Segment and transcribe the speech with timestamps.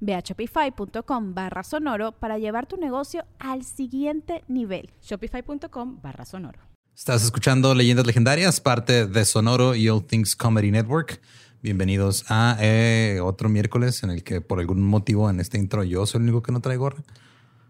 [0.00, 4.90] Ve a shopify.com barra sonoro para llevar tu negocio al siguiente nivel.
[5.02, 6.60] Shopify.com barra sonoro.
[6.96, 11.20] Estás escuchando Leyendas Legendarias, parte de Sonoro y All Things Comedy Network.
[11.62, 16.06] Bienvenidos a eh, otro miércoles en el que por algún motivo en este intro yo
[16.06, 17.02] soy el único que no trae gorra.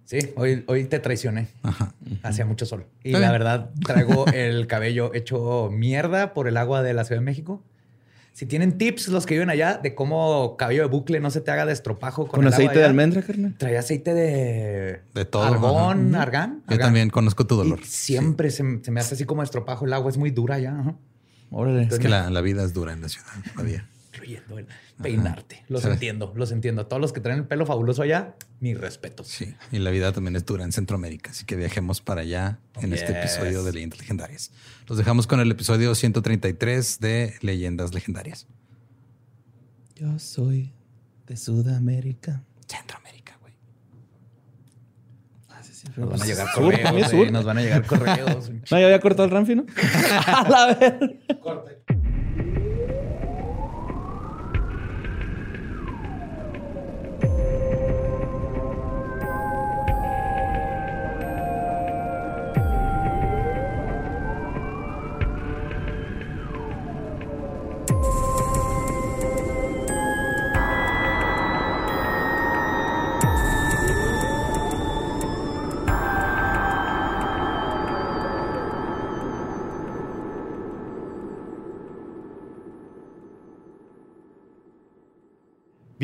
[0.05, 1.49] Sí, hoy, hoy te traicioné.
[2.23, 2.87] Hacía mucho sol.
[3.05, 7.27] Y la verdad, traigo el cabello hecho mierda por el agua de la Ciudad de
[7.27, 7.63] México.
[8.39, 11.51] Si tienen tips los que viven allá de cómo cabello de bucle no se te
[11.51, 13.57] haga de estropajo con, aceite de almendra, carnal.
[13.59, 16.63] Traía aceite de de todo, argón, argán.
[16.69, 17.81] Yo también conozco tu dolor.
[17.83, 19.87] siempre se, me hace así como estropajo.
[19.87, 20.95] El agua es muy dura ya.
[21.51, 21.89] Órale.
[21.91, 24.67] es que la, la, vida es dura en la ciudad todavía incluyendo el
[25.03, 25.65] peinarte.
[25.69, 26.87] Los entiendo, los entiendo.
[26.87, 29.25] Todos los que traen el pelo fabuloso allá, mi respeto.
[29.25, 32.93] Sí, y la vida también es dura en Centroamérica, así que viajemos para allá en
[32.93, 34.51] este episodio de Leyendas Legendarias.
[34.87, 38.47] Los dejamos con el episodio 133 de Leyendas Legendarias.
[39.95, 40.73] Yo soy
[41.27, 42.45] de Sudamérica.
[42.67, 43.55] Centroamérica, güey.
[45.49, 45.61] Ah,
[45.97, 47.33] nos van a llegar correos.
[47.33, 48.51] Nos van a llegar correos.
[48.51, 49.67] no, ya había cortado el Ramfi, ¿no?
[50.27, 51.21] a la ver.
[51.41, 51.78] Corte.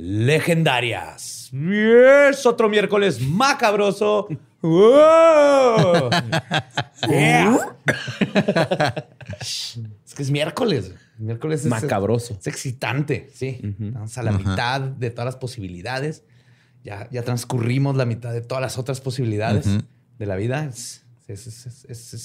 [0.00, 1.50] Legendarias.
[1.52, 4.28] Es otro miércoles macabroso.
[9.40, 10.94] es que es miércoles.
[11.18, 12.36] Miércoles es macabroso.
[12.40, 13.60] Es, excitante, sí.
[13.78, 16.24] Vamos a la mitad de todas las posibilidades.
[16.82, 19.66] Ya, ya transcurrimos la mitad de todas las otras posibilidades
[20.18, 20.64] de la vida.
[20.64, 21.04] Es,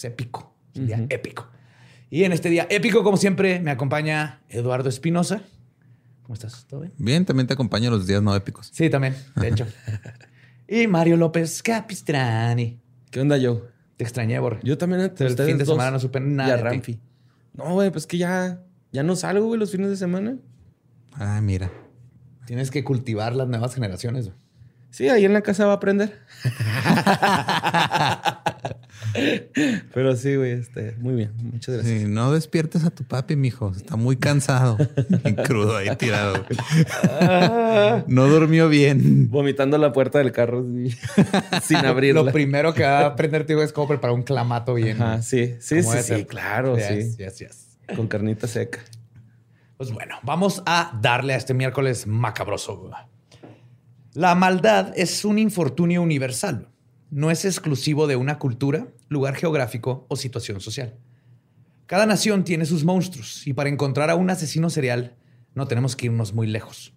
[0.04, 0.56] épico.
[0.74, 1.50] Es un día épico.
[2.10, 5.42] Y en este día épico, como siempre, me acompaña Eduardo Espinosa.
[6.26, 6.66] ¿Cómo estás?
[6.68, 6.94] ¿Todo bien?
[6.98, 8.72] Bien, también te acompaño los días no épicos.
[8.74, 9.68] Sí, también, de hecho.
[10.68, 12.80] y Mario López Capistrani.
[13.12, 13.68] ¿Qué onda, yo?
[13.96, 14.60] Te extrañé, Borre.
[14.64, 15.02] Yo también.
[15.02, 16.72] El fin de semana no supe nada.
[16.72, 17.00] de Ti.
[17.54, 18.60] No, güey, pues que ya
[18.92, 20.38] ya no salgo, güey, los fines de semana.
[21.14, 21.70] Ah, mira.
[22.48, 24.32] Tienes que cultivar las nuevas generaciones.
[24.90, 26.22] Sí, ahí en la casa va a aprender.
[29.94, 31.32] Pero sí, güey, este, muy bien.
[31.42, 32.02] Muchas gracias.
[32.02, 33.72] Sí, no despiertes a tu papi, mijo.
[33.76, 34.78] Está muy cansado.
[35.46, 36.46] crudo ahí tirado.
[38.08, 39.30] no durmió bien.
[39.30, 40.64] Vomitando la puerta del carro
[41.64, 42.24] sin abrirla.
[42.24, 44.98] Lo primero que va a aprender, tío, es cómo preparar un clamato bien.
[45.22, 47.16] sí, sí, sí, sí, claro, sí.
[47.18, 47.78] Yes, yes.
[47.96, 48.80] Con carnita seca.
[49.78, 52.92] Pues bueno, vamos a darle a este miércoles macabroso.
[54.14, 56.70] La maldad es un infortunio universal.
[57.12, 60.98] No es exclusivo de una cultura, lugar geográfico o situación social.
[61.86, 65.16] Cada nación tiene sus monstruos y para encontrar a un asesino serial
[65.54, 66.94] no tenemos que irnos muy lejos.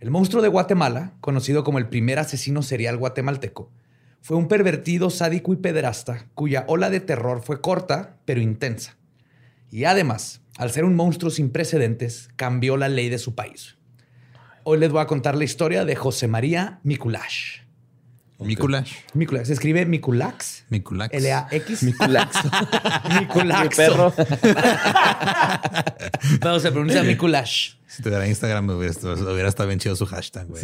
[0.00, 3.70] El monstruo de Guatemala, conocido como el primer asesino serial guatemalteco,
[4.20, 8.96] fue un pervertido, sádico y pederasta cuya ola de terror fue corta pero intensa.
[9.70, 13.76] Y además, al ser un monstruo sin precedentes, cambió la ley de su país.
[14.64, 17.67] Hoy les voy a contar la historia de José María Mikulash.
[18.38, 18.92] Mikulash.
[19.14, 19.46] Mikulash.
[19.46, 20.64] Se escribe Mikulax.
[20.68, 21.14] Mikulax.
[21.14, 21.82] L-A-X.
[21.82, 22.36] Mikulax.
[23.20, 23.76] Mikulax.
[23.76, 24.14] perro.
[26.44, 27.74] no, se pronuncia Mikulash.
[27.86, 28.94] Si tuviera Instagram, hubiera,
[29.32, 30.62] hubiera estado bien chido su hashtag, güey.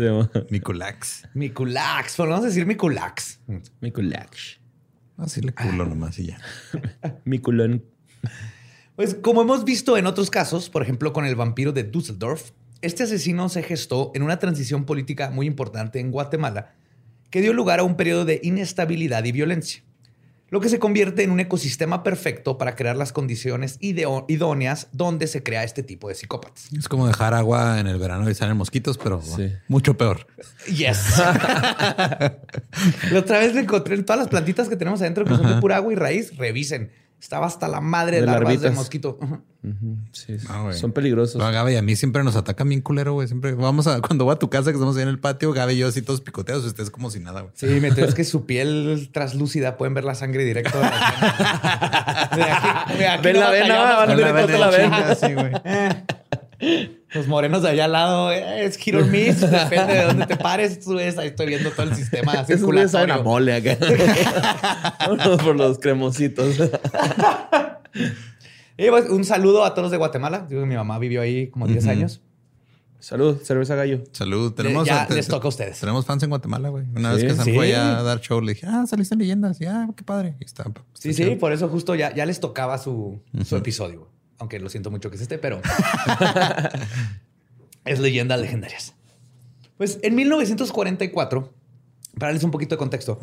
[0.51, 1.27] Mikulax.
[1.35, 2.15] Mikulax.
[2.17, 3.41] Pero vamos a decir Mikulax.
[3.81, 4.61] Mikulax.
[5.17, 6.39] Así le culo nomás y ya.
[7.25, 7.85] Mi culón.
[8.97, 12.51] Pues como hemos visto en otros casos, por ejemplo con el vampiro de Düsseldorf,
[12.81, 16.75] este asesino se gestó en una transición política muy importante en Guatemala
[17.35, 19.83] que dio lugar a un periodo de inestabilidad y violencia,
[20.51, 25.43] lo que se convierte en un ecosistema perfecto para crear las condiciones idóneas donde se
[25.43, 26.69] crea este tipo de psicópatas.
[26.73, 29.21] Es como dejar agua en el verano y salen mosquitos, pero
[29.67, 30.29] mucho peor.
[30.69, 31.19] Yes.
[33.11, 35.79] la otra vez le encontré todas las plantitas que tenemos adentro que son de pura
[35.79, 36.93] agua y raíz, revisen
[37.25, 39.19] estaba hasta la madre de, de larvas de mosquito.
[40.13, 41.37] sí, ah, son peligrosos.
[41.37, 43.27] No, Gabe y a mí siempre nos atacan bien culero, güey.
[43.27, 45.73] Siempre vamos a, cuando voy a tu casa, que estamos ahí en el patio, Gabe
[45.73, 47.53] y yo así todos picoteados, ustedes como si nada, güey.
[47.57, 50.91] Sí, me es que su piel traslúcida pueden ver la sangre directo de la
[53.23, 55.15] Ven la vena, van directo la vena.
[55.15, 55.53] Sí, güey.
[57.15, 59.41] Los morenos de allá al lado eh, es hit or miss.
[59.51, 60.81] Depende de dónde te pares.
[60.81, 63.15] Tú ves, ahí estoy viendo todo el sistema circulatorio.
[63.15, 63.79] Es mole acá.
[65.45, 66.57] por los cremositos.
[68.77, 70.49] Pues, un saludo a todos de Guatemala.
[70.51, 72.21] mi mamá vivió ahí como 10 años.
[72.99, 74.03] Salud, cerveza gallo.
[74.13, 74.53] Salud.
[74.53, 75.79] Tenemos, ya les toca a ustedes.
[75.79, 76.87] Tenemos fans en Guatemala, güey.
[76.97, 79.61] Una vez que se fue a dar show, le dije, ah, saliste en leyendas.
[79.61, 80.35] Y, ah, qué padre.
[80.41, 80.65] está,
[80.95, 84.91] sí, sí, por eso justo ya, ya les tocaba su, su episodio aunque lo siento
[84.91, 85.61] mucho que es este, pero
[87.85, 88.95] es leyendas legendarias.
[89.77, 91.53] Pues en 1944,
[92.19, 93.19] para darles un poquito de contexto,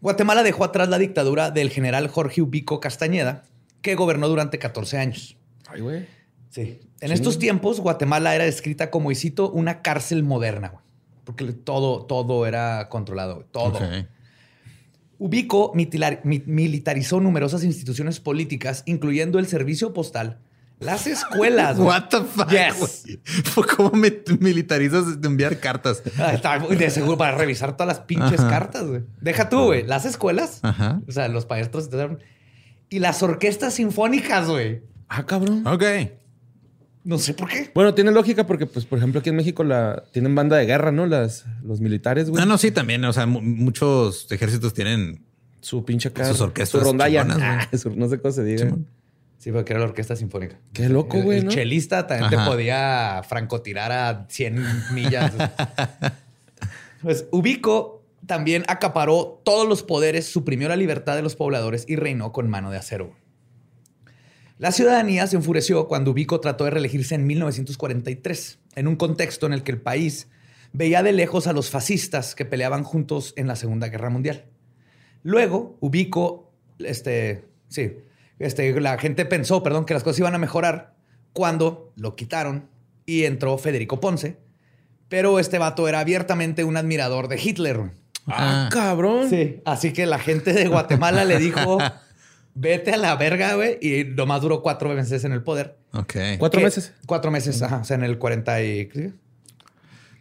[0.00, 3.44] Guatemala dejó atrás la dictadura del general Jorge Ubico Castañeda,
[3.82, 5.36] que gobernó durante 14 años.
[5.68, 6.06] Ay, güey.
[6.50, 6.80] Sí.
[7.00, 10.82] En estos tiempos, Guatemala era descrita como, y cito, una cárcel moderna, güey.
[11.24, 13.78] Porque todo, todo era controlado, todo.
[15.22, 20.40] Ubico militarizó numerosas instituciones políticas, incluyendo el servicio postal,
[20.80, 21.78] las escuelas.
[21.78, 22.50] What the fuck?
[22.50, 23.04] Yes.
[23.76, 26.02] ¿Cómo me militarizas de enviar cartas?
[26.18, 29.02] Ah, de seguro para revisar todas las pinches cartas, güey.
[29.20, 29.84] Deja tú, güey.
[29.86, 30.60] Las escuelas.
[31.06, 31.88] O sea, los maestros.
[32.90, 34.82] Y las orquestas sinfónicas, güey.
[35.08, 35.64] Ah, cabrón.
[35.68, 35.84] Ok.
[37.04, 37.70] No sé por qué.
[37.74, 40.92] Bueno, tiene lógica porque, pues, por ejemplo, aquí en México la tienen banda de guerra,
[40.92, 41.06] ¿no?
[41.06, 42.42] Las, los militares, güey.
[42.42, 43.04] Ah, no, sí, también.
[43.04, 45.24] O sea, muchos ejércitos tienen
[45.60, 46.30] su pinche casa.
[46.30, 46.80] Sus orquestas.
[46.80, 47.26] Su rondalla.
[47.28, 48.72] Ah, no sé cómo se diga.
[49.38, 50.56] Sí, porque era la orquesta sinfónica.
[50.72, 51.38] Qué loco, güey.
[51.38, 55.32] El, chelista también te podía francotirar a 100 millas.
[57.02, 62.30] pues Ubico también acaparó todos los poderes, suprimió la libertad de los pobladores y reinó
[62.30, 63.16] con mano de acero.
[64.62, 69.54] La ciudadanía se enfureció cuando Ubico trató de reelegirse en 1943, en un contexto en
[69.54, 70.28] el que el país
[70.72, 74.44] veía de lejos a los fascistas que peleaban juntos en la Segunda Guerra Mundial.
[75.24, 77.96] Luego, Ubico, este, sí,
[78.38, 80.94] este, la gente pensó, perdón, que las cosas iban a mejorar
[81.32, 82.68] cuando lo quitaron
[83.04, 84.36] y entró Federico Ponce.
[85.08, 87.90] Pero este vato era abiertamente un admirador de Hitler.
[88.28, 89.28] Ah, cabrón.
[89.28, 89.60] Sí.
[89.64, 91.78] Así que la gente de Guatemala le dijo,
[92.54, 93.78] vete a la verga, güey.
[93.80, 95.76] Y nomás duró cuatro meses en el poder.
[95.92, 96.14] Ok.
[96.38, 96.92] ¿Cuatro meses?
[97.06, 97.78] Cuatro meses, ajá.
[97.78, 98.88] O sea, en el 40 y...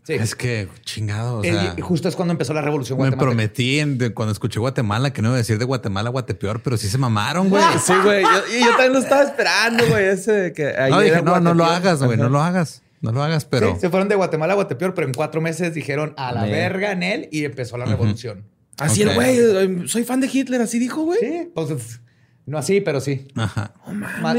[0.08, 1.42] Es que chingado.
[1.82, 3.82] justo es cuando empezó la revolución Me prometí
[4.14, 7.50] cuando escuché Guatemala que no iba a decir de Guatemala Guatepeor, pero sí se mamaron,
[7.50, 7.64] güey.
[7.86, 8.24] sí, güey.
[8.24, 8.30] Yo,
[8.60, 10.06] yo, también lo estaba esperando, güey.
[10.06, 12.18] Ese que no, dije, no, no lo hagas, güey.
[12.18, 12.82] No lo hagas.
[13.02, 13.80] No lo hagas, pero.
[13.80, 17.04] se fueron de Guatemala a Guatepeor, pero en cuatro meses dijeron a la verga en
[17.04, 18.46] él y empezó la revolución.
[18.78, 19.88] Así el güey.
[19.88, 21.20] Soy fan de Hitler, así dijo, güey.
[21.20, 22.02] Sí, pues,
[22.46, 23.28] no así, pero sí.
[23.36, 23.74] Ajá.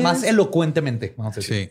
[0.02, 1.70] más, elocuentemente, vamos a decir.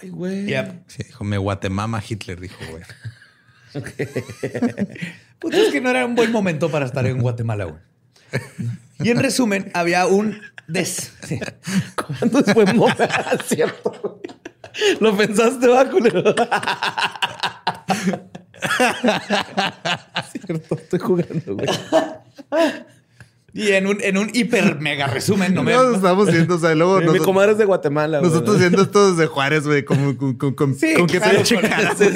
[0.00, 0.46] Ay, güey.
[0.86, 2.82] Sí, dijo, me guatemama Hitler, dijo, güey.
[5.40, 7.80] pues es que no era un buen momento para estar en Guatemala, güey.
[9.00, 11.12] Y en resumen, había un des.
[11.96, 13.04] ¿Cuándo es buen momento?
[13.46, 14.20] Cierto.
[15.00, 16.22] Lo pensaste, va, culero.
[20.32, 21.68] Cierto, estoy jugando, güey.
[23.56, 25.72] Y en un, en un hiper mega resumen, no me.
[25.74, 27.00] Nos estamos viendo, o sea, luego.
[27.00, 28.20] Mi comadre es de Guatemala.
[28.20, 31.94] Nosotros viendo esto desde Juárez, güey, como con, con, con, sí, con qué pinche cara,
[31.96, 32.06] sí,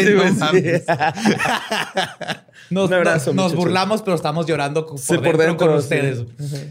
[2.70, 6.24] Nos, abrazo, nos, burlamos, pero estamos llorando por, dentro, con ustedes.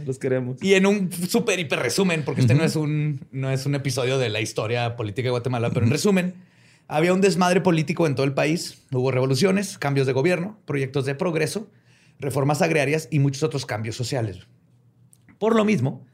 [0.05, 0.61] Los queremos.
[0.61, 4.19] Y en un súper hiper resumen, porque este no, es un, no es un episodio
[4.19, 6.35] de la historia política de Guatemala, pero en resumen,
[6.89, 8.79] había un desmadre político en todo el país.
[8.91, 11.67] Hubo revoluciones, cambios de gobierno, proyectos de progreso,
[12.19, 14.45] reformas agrarias y muchos otros cambios sociales.
[15.39, 16.05] Por lo mismo,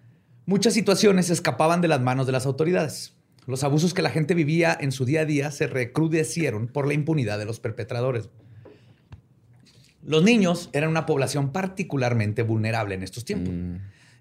[0.46, 3.13] muchas situaciones escapaban de las manos de las autoridades.
[3.46, 6.94] Los abusos que la gente vivía en su día a día se recrudecieron por la
[6.94, 8.30] impunidad de los perpetradores.
[10.06, 13.75] Los niños eran una población particularmente vulnerable en estos tiempos, mm.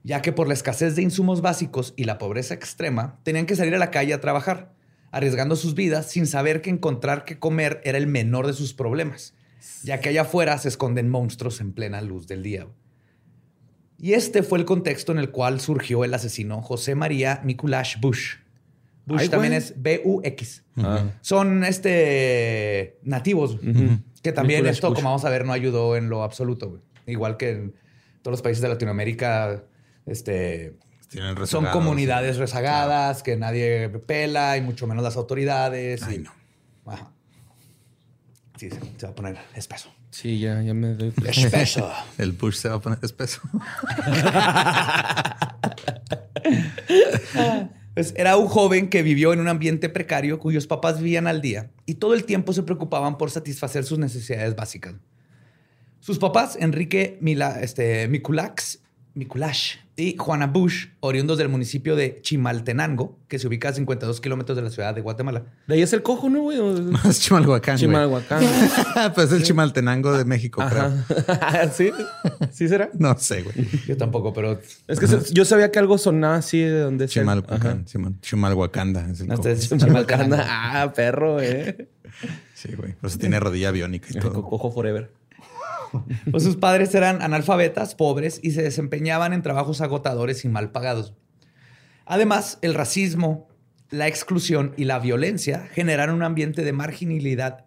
[0.05, 3.75] ya que por la escasez de insumos básicos y la pobreza extrema, tenían que salir
[3.75, 4.73] a la calle a trabajar,
[5.11, 9.35] arriesgando sus vidas sin saber que encontrar qué comer era el menor de sus problemas,
[9.83, 12.69] ya que allá afuera se esconden monstruos en plena luz del día.
[14.03, 18.35] Y este fue el contexto en el cual surgió el asesino José María Mikulash Bush.
[19.07, 19.63] Bush Ay, también güey.
[19.63, 20.65] es B-U-X.
[20.77, 21.05] Ah.
[21.23, 23.59] Son este nativos,
[24.23, 24.97] que también Mikulash esto, Bush.
[24.97, 26.69] como vamos a ver, no ayudó en lo absoluto.
[26.71, 26.83] güey.
[27.07, 27.75] Igual que en
[28.23, 29.63] todos los países de Latinoamérica,
[30.07, 30.77] este,
[31.09, 32.41] Tienen son comunidades sí.
[32.41, 36.03] rezagadas que nadie pela y mucho menos las autoridades.
[36.03, 36.33] Ay, y- no.
[36.87, 37.13] Ajá.
[38.57, 39.93] Sí, se va a poner espeso.
[40.13, 41.13] Sí, ya, ya me doy.
[41.27, 41.91] Espeso.
[42.19, 43.41] El Bush se va a poner espeso.
[47.95, 51.71] Pues era un joven que vivió en un ambiente precario cuyos papás vivían al día
[51.85, 54.95] y todo el tiempo se preocupaban por satisfacer sus necesidades básicas.
[56.01, 58.81] Sus papás, Enrique Mila, este, Mikulax,
[59.13, 64.57] Mikulash y Juana Bush, oriundos del municipio de Chimaltenango, que se ubica a 52 kilómetros
[64.57, 65.45] de la ciudad de Guatemala.
[65.67, 66.59] De ahí es el cojo, ¿no, güey?
[67.09, 67.77] Es Chimalhuacán.
[67.77, 68.43] Chimalhuacán.
[69.15, 70.93] pues es el Chimaltenango de México, creo.
[71.75, 71.93] ¿Sí?
[72.51, 72.91] ¿Sí será?
[72.99, 73.55] No sé, güey.
[73.87, 74.59] Yo tampoco, pero
[74.89, 77.23] Es que se- yo sabía que algo sonaba así de donde sea.
[77.23, 77.85] Chimalhuacán.
[78.23, 79.11] Chimalhuacanda.
[79.11, 79.47] Es el No, cojo.
[80.47, 81.89] Ah, perro, eh.
[82.55, 82.95] Sí, güey.
[83.01, 84.43] Pues tiene rodilla biónica y todo.
[84.43, 85.11] Cojo forever.
[86.31, 91.15] Pues sus padres eran analfabetas, pobres y se desempeñaban en trabajos agotadores y mal pagados.
[92.07, 93.49] Además, el racismo,
[93.91, 97.67] la exclusión y la violencia generaron un ambiente de marginalidad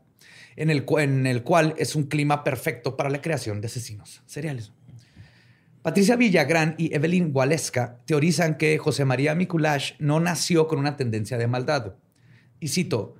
[0.55, 4.71] en el, cual es un clima perfecto para la creación de asesinos seriales.
[5.81, 11.37] Patricia Villagrán y Evelyn Waleska teorizan que José María Mikulash no nació con una tendencia
[11.37, 11.93] de maldad.
[12.59, 13.15] Y cito,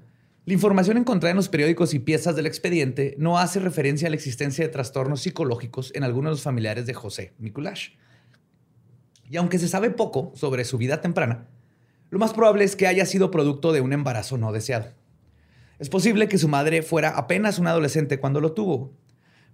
[0.45, 4.15] la información encontrada en los periódicos y piezas del expediente no hace referencia a la
[4.15, 7.93] existencia de trastornos psicológicos en algunos de los familiares de José Mikulash.
[9.27, 11.47] Y aunque se sabe poco sobre su vida temprana,
[12.11, 14.93] lo más probable es que haya sido producto de un embarazo no deseado.
[15.79, 18.93] Es posible que su madre fuera apenas un adolescente cuando lo tuvo.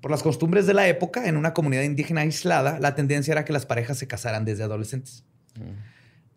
[0.01, 3.53] Por las costumbres de la época, en una comunidad indígena aislada, la tendencia era que
[3.53, 5.23] las parejas se casaran desde adolescentes.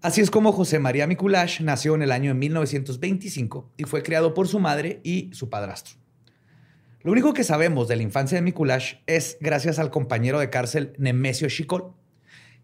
[0.04, 4.34] Así es como José María Mikulash nació en el año de 1925 y fue criado
[4.34, 5.94] por su madre y su padrastro.
[7.00, 10.92] Lo único que sabemos de la infancia de Mikulash es gracias al compañero de cárcel
[10.98, 11.94] Nemesio Chicol,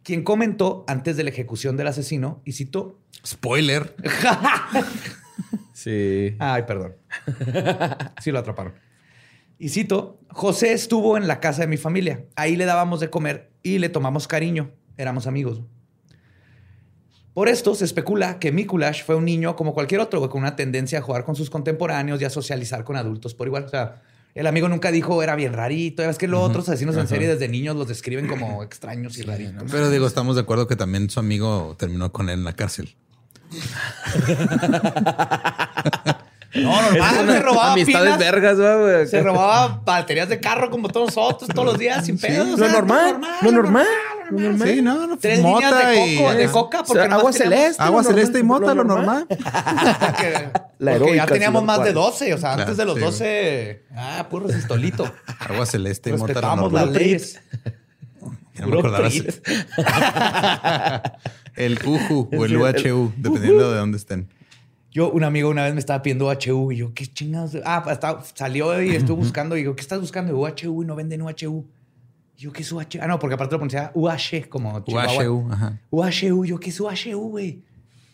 [0.03, 3.97] quien comentó antes de la ejecución del asesino y citó, Spoiler.
[5.73, 6.37] Sí.
[6.39, 6.97] Ay, perdón.
[8.21, 8.75] Sí lo atraparon.
[9.59, 12.27] Y cito, José estuvo en la casa de mi familia.
[12.37, 14.73] Ahí le dábamos de comer y le tomamos cariño.
[14.99, 15.63] Éramos amigos.
[17.35, 20.99] Por esto se especula que Mikulash fue un niño como cualquier otro, con una tendencia
[20.99, 23.65] a jugar con sus contemporáneos y a socializar con adultos por igual.
[23.65, 24.03] O sea,
[24.35, 26.03] el amigo nunca dijo era bien rarito.
[26.03, 29.65] Es que los otros asesinos en serie desde niños los describen como extraños y raritos.
[29.71, 32.95] Pero digo, estamos de acuerdo que también su amigo terminó con él en la cárcel.
[36.55, 38.19] No, normal, se robaba Amistades pilas.
[38.19, 39.07] vergas, güey.
[39.07, 42.49] Se robaba baterías de carro como todos nosotros, todos los días, sin pedos.
[42.55, 43.87] o Lo normal, lo normal,
[44.31, 44.69] lo normal.
[44.69, 45.17] Sí, no, no.
[45.19, 47.83] Tres mota líneas de y- coco, de coca, porque O sea, agua celeste.
[47.83, 49.27] Agua celeste y mota, lo normal.
[50.79, 53.01] La porque ya teníamos sí, más de lo 12, o sea, antes de los sí,
[53.01, 55.13] 12, ah, puro resistolito.
[55.41, 56.99] Agua celeste y mota, lo Respetamos las normal.
[57.03, 57.41] leyes.
[58.55, 59.09] Ya no me acordaba
[61.57, 64.29] El UJU o el UHU, dependiendo de dónde estén.
[64.93, 67.57] Yo, un amigo una vez me estaba pidiendo UHU y yo, ¿qué chingados?
[67.65, 70.37] Ah, pues, estaba- salió y estuvo buscando y yo, ¿qué estás buscando?
[70.37, 71.65] UHU y no venden UHU.
[72.37, 72.99] Y yo, ¿qué es UHU?
[73.01, 75.29] Ah, no, porque aparte lo pronunciaba UH, como Chihuahua.
[75.31, 75.79] UHU, ajá.
[75.91, 77.63] UHU, yo, ¿qué es UHU, güey?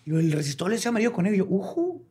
[0.05, 1.35] Y yo, el resistor es amarillo con él.
[1.35, 2.03] Y yo, UJU.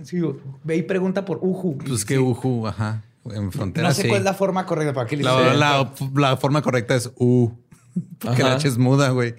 [0.00, 1.78] Así yo, ve y pregunta por UJU.
[1.78, 3.02] Pues que UJU, ajá.
[3.26, 4.08] En frontera No sé sí.
[4.08, 7.50] cuál es la forma correcta para que le La, la- la forma correcta es U.
[8.18, 8.56] Porque la Ajá.
[8.56, 9.34] H es muda, güey.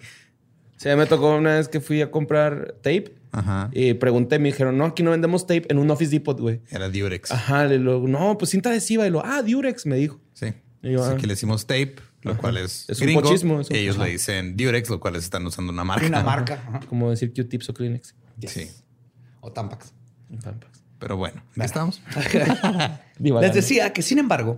[0.77, 3.69] Sí, me tocó una vez que fui a comprar tape Ajá.
[3.73, 6.61] y pregunté, me dijeron, no, aquí no vendemos tape en un Office Depot, güey.
[6.69, 7.31] Era Durex.
[7.31, 9.05] Ajá, luego, no, pues cinta adhesiva.
[9.05, 10.19] Y lo, ah, Durex, me dijo.
[10.33, 10.53] Sí.
[10.81, 11.17] Yo, Así ah.
[11.17, 14.05] que le decimos tape, lo cual es, Es un pochismo, es un- y ellos ajá.
[14.05, 16.05] le dicen Durex, lo cual es están usando una marca.
[16.05, 16.63] Una marca.
[16.67, 16.79] Ajá.
[16.87, 18.15] Como decir Q-tips o Kleenex.
[18.39, 18.51] Yes.
[18.51, 18.67] Sí.
[19.41, 19.93] O Tampax.
[20.43, 20.83] Pampax.
[20.99, 22.01] Pero bueno, aquí estamos.
[23.19, 23.41] Divagando.
[23.41, 24.55] Les decía que, sin embargo,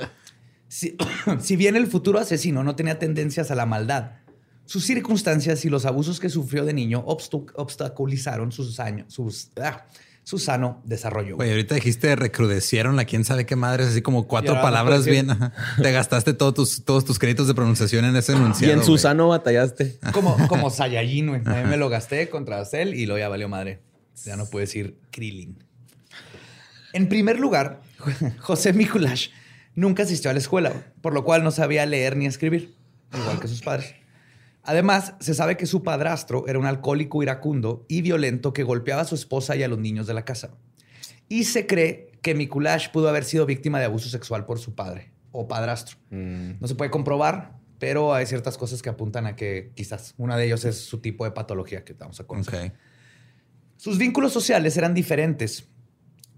[0.68, 0.96] si,
[1.40, 4.12] si bien el futuro asesino no tenía tendencias a la maldad,
[4.68, 9.86] sus circunstancias y los abusos que sufrió de niño obstaculizaron sus años, sus, ah,
[10.24, 11.38] su sano desarrollo.
[11.38, 15.32] Güey, ahorita dijiste recrudecieron la quién sabe qué madres, así como cuatro Y palabras bien.
[15.32, 15.54] ajá.
[15.82, 18.74] Te gastaste todos tus, todos tus créditos de pronunciación en ese Y enunciado.
[18.74, 18.86] en güey.
[18.86, 20.00] Susano batallaste.
[20.12, 21.42] Como, como Saiyajin, güey.
[21.46, 23.80] A mí me lo gasté contra Cell y luego ya valió madre.
[24.26, 25.64] Ya no puedo decir Krillin.
[26.92, 27.82] En primer lugar,
[28.40, 29.30] José Mikulash
[29.76, 32.76] nunca asistió a la escuela, por lo cual no sabía leer ni escribir,
[33.18, 33.96] igual que sus padres.
[34.68, 39.06] Además, se sabe que su padrastro era un alcohólico iracundo y violento que golpeaba a
[39.06, 40.58] su esposa y a los niños de la casa.
[41.30, 45.14] Y se cree que Mikulash pudo haber sido víctima de abuso sexual por su padre
[45.32, 45.98] o padrastro.
[46.12, 50.48] No se puede comprobar, pero hay ciertas cosas que apuntan a que quizás una de
[50.48, 52.74] ellos es su tipo de patología que vamos a conocer.
[53.78, 55.70] Sus vínculos sociales eran diferentes,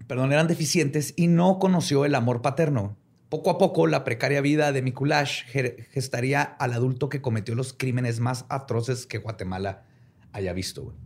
[0.06, 2.96] perdón, eran deficientes y no conoció el amor paterno.
[3.30, 7.72] Poco a poco, la precaria vida de Mikulash ge- gestaría al adulto que cometió los
[7.72, 9.84] crímenes más atroces que Guatemala
[10.32, 10.96] haya visto.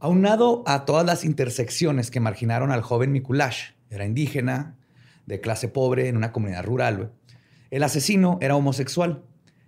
[0.00, 4.76] Aunado a todas las intersecciones que marginaron al joven Mikulash, era indígena,
[5.26, 7.12] de clase pobre, en una comunidad rural,
[7.70, 9.22] el asesino era homosexual,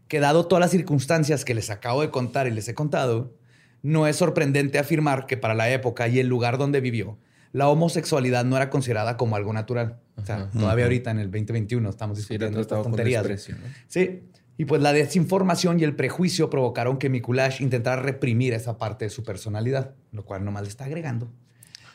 [0.08, 3.36] que dado todas las circunstancias que les acabo de contar y les he contado,
[3.82, 7.18] no es sorprendente afirmar que para la época y el lugar donde vivió,
[7.52, 10.00] la homosexualidad no era considerada como algo natural.
[10.16, 13.22] O sea, todavía ahorita en el 2021 estamos Sí, discutiendo estas tratado con tonterías.
[13.22, 13.72] desprecio, ¿no?
[13.88, 14.22] Sí.
[14.58, 19.10] Y pues la desinformación y el prejuicio provocaron que Mikulash intentara reprimir esa parte de
[19.10, 21.32] su personalidad, lo cual nomás le está agregando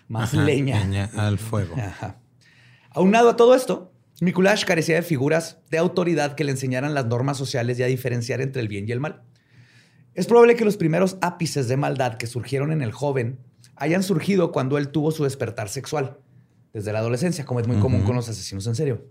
[0.07, 0.79] más Ajá, leña.
[0.79, 1.75] leña al fuego.
[1.77, 2.19] Ajá.
[2.89, 7.37] Aunado a todo esto, Mikulash carecía de figuras de autoridad que le enseñaran las normas
[7.37, 9.21] sociales y a diferenciar entre el bien y el mal.
[10.15, 13.39] Es probable que los primeros ápices de maldad que surgieron en el joven
[13.75, 16.17] hayan surgido cuando él tuvo su despertar sexual,
[16.73, 19.05] desde la adolescencia, como es muy común con los asesinos en serio.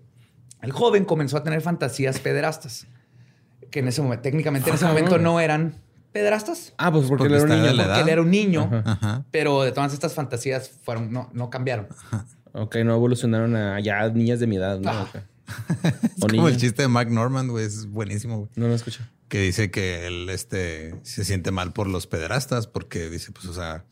[0.62, 2.86] El joven comenzó a tener fantasías pederastas,
[3.70, 5.40] que en ese momento, técnicamente en ese Ah, momento no.
[5.40, 5.74] eran
[6.12, 7.72] pederastas, Ah, pues porque, Porque él era un niño.
[7.72, 8.00] la porque edad.
[8.00, 8.82] él era un niño, Ajá.
[8.92, 9.24] Ajá.
[9.30, 11.88] pero de todas estas fantasías fueron, no, no cambiaron.
[12.52, 14.90] Ok, no evolucionaron a ya niñas de mi edad, ¿no?
[14.90, 15.02] Ah.
[15.14, 15.22] Ok.
[16.16, 17.64] Es O como el chiste de Mark Norman, güey.
[17.66, 18.50] Es buenísimo, güey.
[18.56, 19.04] No lo escucho.
[19.28, 23.52] Que dice que él este, se siente mal por los pederastas porque dice, pues, o
[23.52, 23.84] sea,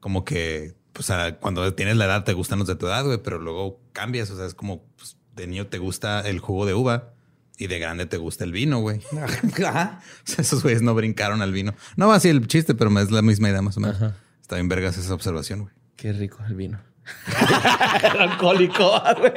[0.00, 3.18] como que, pues, a- cuando tienes la edad te gustan los de tu edad, güey,
[3.22, 4.30] pero luego cambias.
[4.30, 7.10] O sea, es como, pues, de niño te gusta el jugo de uva
[7.58, 9.00] y de grande te gusta el vino, güey.
[9.66, 10.00] Ajá.
[10.00, 11.74] O sea, esos güeyes no brincaron al vino.
[11.96, 13.96] No va así el chiste, pero es la misma idea más o menos.
[13.96, 14.16] Ajá.
[14.40, 15.74] Está bien vergas esa observación, güey.
[15.96, 16.80] Qué rico el vino.
[18.18, 19.32] alcohólico, güey.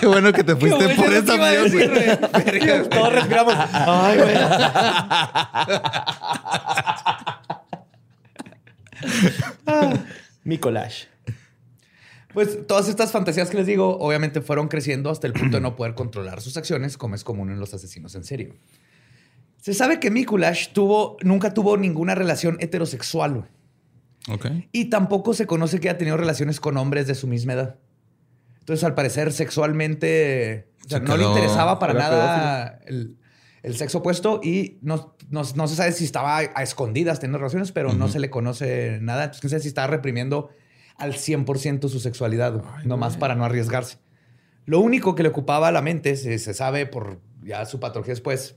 [0.00, 2.06] Qué bueno que te fuiste Qué por bueno esa que iba a opción, decir, güey.
[2.16, 2.44] güey.
[2.44, 3.54] Verga, Todos respiramos.
[3.72, 4.34] Ay, güey.
[10.44, 11.08] Mi collage.
[12.32, 15.74] Pues todas estas fantasías que les digo, obviamente fueron creciendo hasta el punto de no
[15.74, 18.54] poder controlar sus acciones, como es común en los asesinos en serio.
[19.56, 23.48] Se sabe que Mikulash tuvo, nunca tuvo ninguna relación heterosexual güey.
[24.28, 24.46] Ok.
[24.70, 27.78] y tampoco se conoce que haya tenido relaciones con hombres de su misma edad.
[28.60, 33.16] Entonces, al parecer, sexualmente o sea, Se no le interesaba para nada el,
[33.62, 37.72] el sexo opuesto y no, no- no se sabe si estaba a escondidas teniendo relaciones,
[37.72, 39.24] pero no se le conoce nada.
[39.24, 40.50] Entonces, quién sabe si estaba reprimiendo
[40.98, 43.98] al 100% su sexualidad, nomás para no arriesgarse.
[44.64, 48.56] Lo único que le ocupaba la mente, se, se sabe por ya su patología después,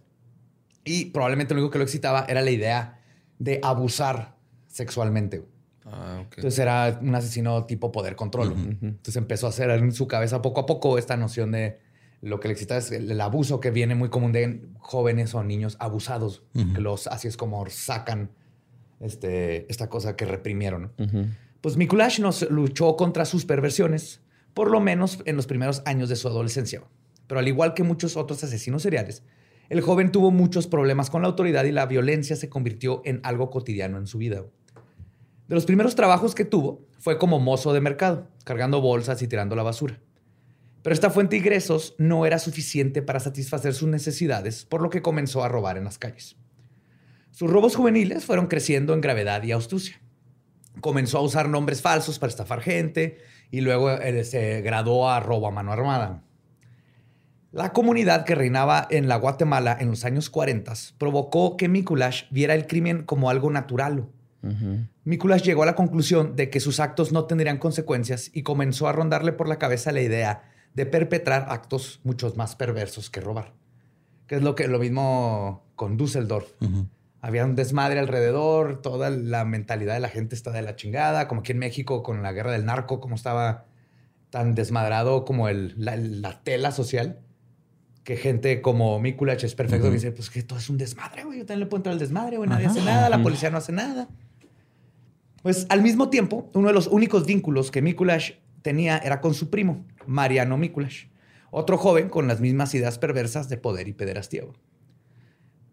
[0.84, 2.99] y probablemente lo único que lo excitaba era la idea
[3.38, 4.36] de abusar
[4.67, 5.43] sexualmente.
[5.86, 6.21] Ah.
[6.36, 8.53] Entonces era un asesino tipo poder control.
[8.82, 11.79] Entonces empezó a hacer en su cabeza poco a poco esta noción de
[12.21, 15.43] lo que le excita es el, el abuso que viene muy común de jóvenes o
[15.43, 18.32] niños abusados, que los así es como sacan
[18.99, 20.91] este, esta cosa que reprimieron.
[21.62, 24.21] Pues Mikulash nos luchó contra sus perversiones,
[24.53, 26.84] por lo menos en los primeros años de su adolescencia.
[27.27, 29.23] Pero al igual que muchos otros asesinos seriales,
[29.69, 33.49] el joven tuvo muchos problemas con la autoridad y la violencia se convirtió en algo
[33.49, 34.43] cotidiano en su vida.
[35.47, 39.55] De los primeros trabajos que tuvo fue como mozo de mercado, cargando bolsas y tirando
[39.55, 39.99] la basura.
[40.81, 45.01] Pero esta fuente de ingresos no era suficiente para satisfacer sus necesidades, por lo que
[45.01, 46.37] comenzó a robar en las calles.
[47.31, 50.01] Sus robos juveniles fueron creciendo en gravedad y astucia
[50.81, 53.17] comenzó a usar nombres falsos para estafar gente
[53.51, 56.23] y luego eh, se graduó a robo a mano armada.
[57.51, 62.53] La comunidad que reinaba en la Guatemala en los años 40 provocó que Mikulash viera
[62.53, 64.07] el crimen como algo natural.
[65.03, 68.93] Mikulash llegó a la conclusión de que sus actos no tendrían consecuencias y comenzó a
[68.93, 73.53] rondarle por la cabeza la idea de perpetrar actos muchos más perversos que robar.
[74.27, 76.51] Que es lo que lo mismo con Düsseldorf.
[76.62, 76.88] Ujú.
[77.21, 81.41] Había un desmadre alrededor, toda la mentalidad de la gente está de la chingada, como
[81.41, 83.65] aquí en México con la guerra del narco, como estaba
[84.29, 87.19] tan desmadrado como el, la, la tela social,
[88.03, 91.39] que gente como Mikulach es perfecto, que dice, pues que todo es un desmadre, güey,
[91.39, 93.71] yo también le puedo entrar al desmadre, güey, nadie hace nada, la policía no hace
[93.71, 94.08] nada.
[95.43, 99.49] Pues al mismo tiempo, uno de los únicos vínculos que Mikulach tenía era con su
[99.49, 101.08] primo, Mariano Mikulach,
[101.52, 104.41] otro joven con las mismas ideas perversas de poder y pederastía.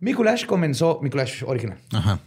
[0.00, 2.20] Mikulash comenzó, Mikulash original, Ajá.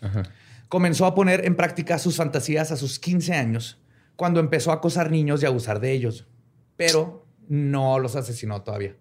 [0.70, 3.80] comenzó a poner en práctica sus fantasías a sus 15 años,
[4.16, 6.28] cuando empezó a acosar niños y abusar de ellos,
[6.76, 8.98] pero no los asesinó todavía.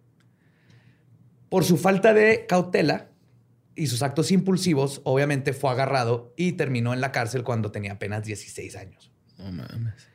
[1.49, 3.09] Por su falta de cautela
[3.75, 8.25] y sus actos impulsivos, obviamente fue agarrado y terminó en la cárcel cuando tenía apenas
[8.25, 9.11] 16 años.
[9.39, 10.09] No mames.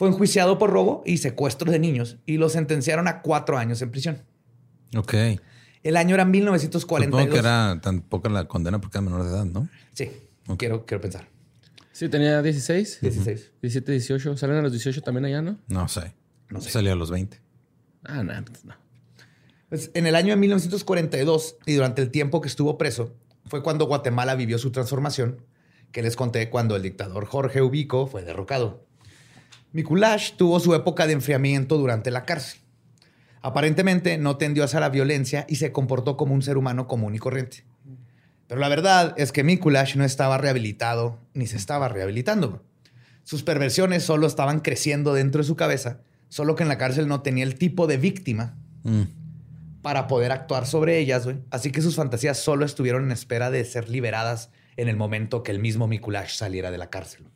[0.00, 3.90] Fue enjuiciado por robo y secuestro de niños y lo sentenciaron a cuatro años en
[3.90, 4.22] prisión.
[4.96, 5.12] Ok.
[5.82, 7.28] El año era Supongo 1942.
[7.28, 9.68] que era tan poca la condena porque era menor de edad, ¿no?
[9.92, 10.10] Sí,
[10.56, 11.28] quiero, quiero pensar.
[11.92, 13.00] Sí, tenía 16.
[13.02, 13.52] 16.
[13.60, 14.38] 17, 18.
[14.38, 15.58] ¿Salen a los 18 también allá, no?
[15.68, 16.14] No sé.
[16.48, 16.70] No sé.
[16.70, 17.38] Salió a los 20.
[18.04, 18.72] Ah, no, pues no.
[19.68, 23.84] Pues, en el año de 1942 y durante el tiempo que estuvo preso, fue cuando
[23.84, 25.42] Guatemala vivió su transformación,
[25.92, 28.88] que les conté cuando el dictador Jorge Ubico fue derrocado.
[29.72, 32.60] Mikulash tuvo su época de enfriamiento durante la cárcel.
[33.42, 37.18] Aparentemente no tendió hacia la violencia y se comportó como un ser humano común y
[37.18, 37.64] corriente.
[38.46, 42.64] Pero la verdad es que Mikulash no estaba rehabilitado ni se estaba rehabilitando.
[43.22, 47.22] Sus perversiones solo estaban creciendo dentro de su cabeza, solo que en la cárcel no
[47.22, 49.02] tenía el tipo de víctima Mm.
[49.82, 51.28] para poder actuar sobre ellas.
[51.50, 55.52] Así que sus fantasías solo estuvieron en espera de ser liberadas en el momento que
[55.52, 57.26] el mismo Mikulash saliera de la cárcel.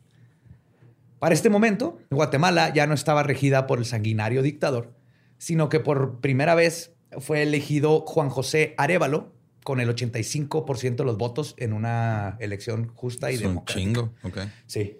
[1.19, 4.93] Para este momento, Guatemala ya no estaba regida por el sanguinario dictador,
[5.37, 11.17] sino que por primera vez fue elegido Juan José Arevalo con el 85% de los
[11.17, 13.79] votos en una elección justa y Es un democrática.
[13.79, 14.13] chingo.
[14.23, 14.37] Ok.
[14.67, 14.97] Sí.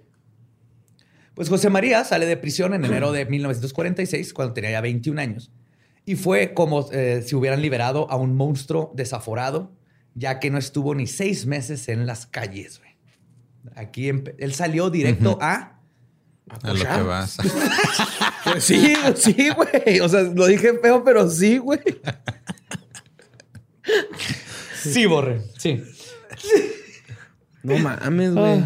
[1.36, 5.52] Pues José María sale de prisión en enero de 1946, cuando tenía ya 21 años.
[6.06, 9.74] Y fue como eh, si hubieran liberado a un monstruo desaforado,
[10.14, 12.80] ya que no estuvo ni seis meses en las calles.
[12.80, 12.92] güey.
[13.76, 15.75] Aquí él salió directo a...
[16.50, 17.38] A lo que vas.
[18.46, 20.00] Pues sí, sí, güey.
[20.02, 21.80] O sea, lo dije feo, pero sí, güey.
[24.84, 25.42] Sí, Borre.
[25.58, 25.82] Sí.
[27.64, 28.64] No mames, güey.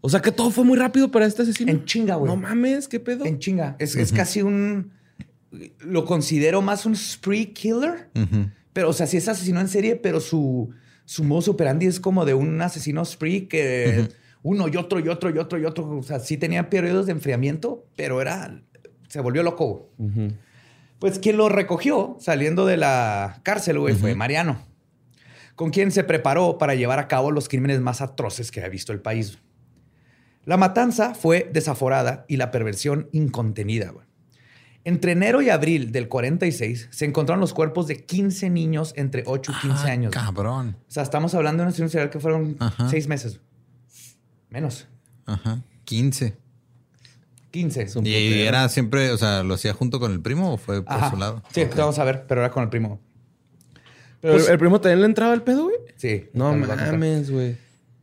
[0.00, 1.70] O sea que todo fue muy rápido para este asesino.
[1.70, 2.28] En chinga, güey.
[2.28, 3.24] No mames, qué pedo.
[3.24, 3.76] En chinga.
[3.78, 4.92] Es, es casi un...
[5.78, 8.10] Lo considero más un spree killer.
[8.72, 10.70] Pero, o sea, sí es asesino en serie, pero su,
[11.04, 14.08] su modus operandi es como de un asesino spree que
[14.48, 15.88] uno y otro y otro y otro y otro.
[15.98, 18.60] O sea, sí tenía periodos de enfriamiento, pero era.
[19.08, 19.90] Se volvió loco.
[20.98, 24.58] Pues quien lo recogió saliendo de la cárcel, güey, fue Mariano,
[25.54, 28.92] con quien se preparó para llevar a cabo los crímenes más atroces que ha visto
[28.92, 29.38] el país.
[30.44, 33.90] La matanza fue desaforada y la perversión incontenida.
[33.90, 34.06] güey.
[34.84, 39.52] Entre enero y abril del 46 se encontraron los cuerpos de 15 niños entre 8
[39.52, 40.14] y 15 Ah, años.
[40.14, 40.24] güey.
[40.24, 40.76] Cabrón.
[40.88, 42.88] O sea, estamos hablando de un asesino serial que fueron Ajá.
[42.88, 43.40] 6 meses.
[44.50, 44.86] Menos.
[45.26, 45.62] Ajá.
[45.84, 46.36] 15.
[47.50, 47.86] 15.
[48.04, 51.10] ¿Y era siempre, o sea, lo hacía junto con el primo o fue por Ajá.
[51.10, 51.42] su lado?
[51.52, 51.74] Sí, Ok.
[51.76, 53.00] vamos a ver, pero era con el primo.
[54.20, 55.76] Pero Pues- el primo también le entraba el pedo, güey.
[55.96, 56.26] Sí.
[56.32, 57.56] No mames, güey.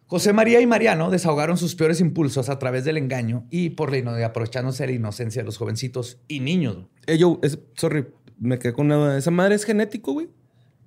[0.08, 3.98] José María y Mariano desahogaron sus peores impulsos a través del engaño y por la
[3.98, 6.86] ino- aprovechándose de la inocencia de los jovencitos y niños.
[7.08, 8.06] Eh, yo, es- sorry,
[8.40, 9.18] me quedé con una duda.
[9.18, 10.30] ¿Esa madre es genético, güey?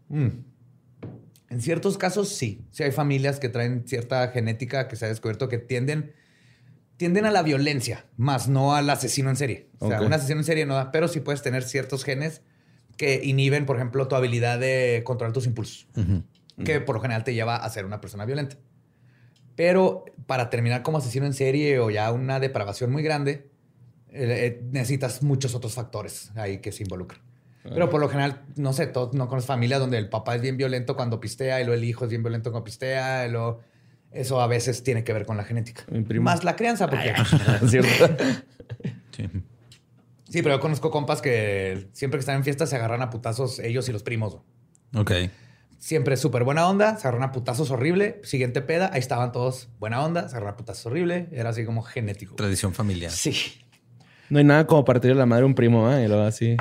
[0.09, 0.29] Mm.
[1.49, 2.65] En ciertos casos, sí.
[2.71, 6.13] Sí hay familias que traen cierta genética que se ha descubierto que tienden,
[6.97, 9.69] tienden a la violencia, más no al asesino en serie.
[9.79, 12.43] O sea, un asesino en serie no da, pero sí puedes tener ciertos genes
[12.97, 15.87] que inhiben, por ejemplo, tu habilidad de controlar tus impulsos,
[16.65, 18.57] que por lo general te lleva a ser una persona violenta.
[19.55, 23.51] Pero para terminar como asesino en serie o ya una depravación muy grande,
[24.11, 27.21] eh, eh, necesitas muchos otros factores ahí que se involucran.
[27.69, 30.57] Pero por lo general, no sé, todos no conoces familias donde el papá es bien
[30.57, 33.27] violento cuando pistea y luego el hijo es bien violento cuando pistea.
[33.27, 33.61] Y luego
[34.11, 35.85] eso a veces tiene que ver con la genética.
[36.21, 37.15] Más la crianza, porque...
[37.69, 38.17] ¿Cierto?
[39.17, 39.31] Sí.
[40.29, 43.59] Sí, pero yo conozco compas que siempre que están en fiestas se agarran a putazos
[43.61, 44.37] ellos y los primos.
[44.95, 45.13] Ok.
[45.79, 48.21] Siempre súper buena onda, se agarran a putazos horrible.
[48.25, 51.29] Siguiente peda, ahí estaban todos buena onda, se agarran a putazos horrible.
[51.33, 52.35] Era así como genético.
[52.35, 53.13] Tradición familiar.
[53.13, 53.35] Sí.
[54.31, 56.05] No hay nada como partirle la madre a un primo, ¿eh?
[56.05, 56.57] Y luego así,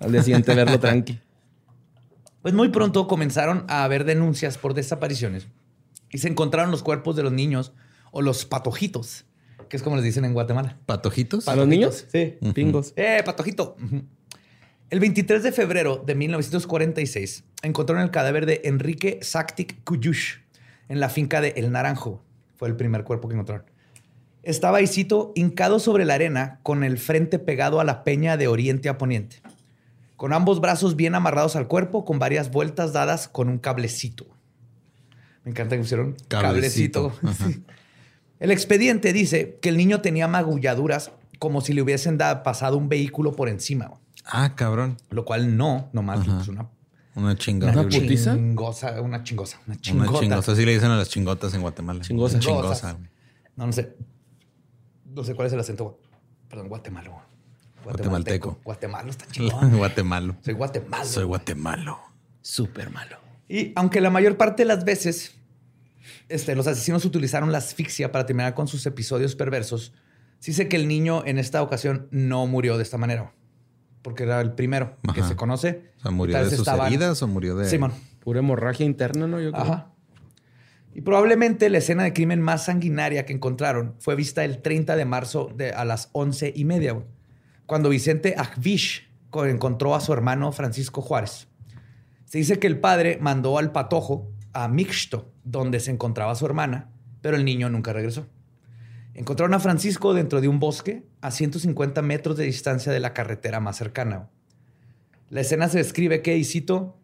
[0.00, 1.20] al día siguiente verlo tranqui.
[2.40, 5.48] Pues muy pronto comenzaron a haber denuncias por desapariciones
[6.10, 7.72] y se encontraron los cuerpos de los niños
[8.12, 9.26] o los patojitos,
[9.68, 10.78] que es como les dicen en Guatemala.
[10.86, 11.48] ¿Patojitos?
[11.48, 12.06] ¿A los niños?
[12.10, 12.36] Sí.
[12.54, 12.92] Pingos.
[12.96, 13.76] ¡Eh, patojito!
[14.90, 20.36] El 23 de febrero de 1946 encontraron el cadáver de Enrique Saktik Kuyush
[20.88, 22.22] en la finca de El Naranjo.
[22.56, 23.66] Fue el primer cuerpo que encontraron.
[24.48, 28.48] Estaba, y cito, hincado sobre la arena con el frente pegado a la peña de
[28.48, 29.42] oriente a poniente,
[30.16, 34.26] con ambos brazos bien amarrados al cuerpo, con varias vueltas dadas con un cablecito.
[35.44, 37.12] Me encanta que pusieron cablecito.
[38.40, 42.88] El expediente dice que el niño tenía magulladuras como si le hubiesen da- pasado un
[42.88, 43.90] vehículo por encima,
[44.24, 44.96] Ah, cabrón.
[45.10, 46.40] lo cual no, nomás Ajá.
[46.40, 46.68] es una,
[47.16, 47.70] Una chinga.
[47.72, 48.34] una putiza?
[48.34, 50.10] chingosa, una chingosa, una chingota.
[50.10, 50.52] Una chingosa.
[50.52, 52.00] Así le dicen a las chingotas en Guatemala.
[52.00, 52.38] Chingosa.
[52.38, 52.96] Chingosa.
[53.56, 53.94] No, no sé.
[55.08, 55.98] No sé cuál es el acento.
[56.48, 57.20] Perdón, guatemalo.
[57.84, 58.58] Guatemalteco.
[58.64, 59.76] Guatemalo está chingón.
[59.78, 60.36] Guatemalo.
[60.42, 61.04] Soy guatemalo.
[61.04, 61.98] Soy guatemalo.
[62.42, 63.16] Súper malo.
[63.48, 65.34] Y aunque la mayor parte de las veces
[66.28, 69.92] este, los asesinos utilizaron la asfixia para terminar con sus episodios perversos,
[70.38, 73.32] sí sé que el niño en esta ocasión no murió de esta manera.
[74.02, 75.90] porque era el primero que se conoce.
[75.98, 77.68] O sea, ¿murió de sus estaban- heridas o murió de...?
[77.68, 77.92] Simón.
[78.20, 79.40] Pura hemorragia interna, ¿no?
[79.40, 79.62] Yo creo.
[79.64, 79.92] Ajá.
[80.94, 85.04] Y probablemente la escena de crimen más sanguinaria que encontraron fue vista el 30 de
[85.04, 86.98] marzo de, a las once y media,
[87.66, 91.48] cuando Vicente Ajvish co- encontró a su hermano Francisco Juárez.
[92.24, 96.90] Se dice que el padre mandó al patojo a Mixto, donde se encontraba su hermana,
[97.20, 98.26] pero el niño nunca regresó.
[99.14, 103.60] Encontraron a Francisco dentro de un bosque a 150 metros de distancia de la carretera
[103.60, 104.30] más cercana.
[105.30, 106.96] La escena se describe que, y cito,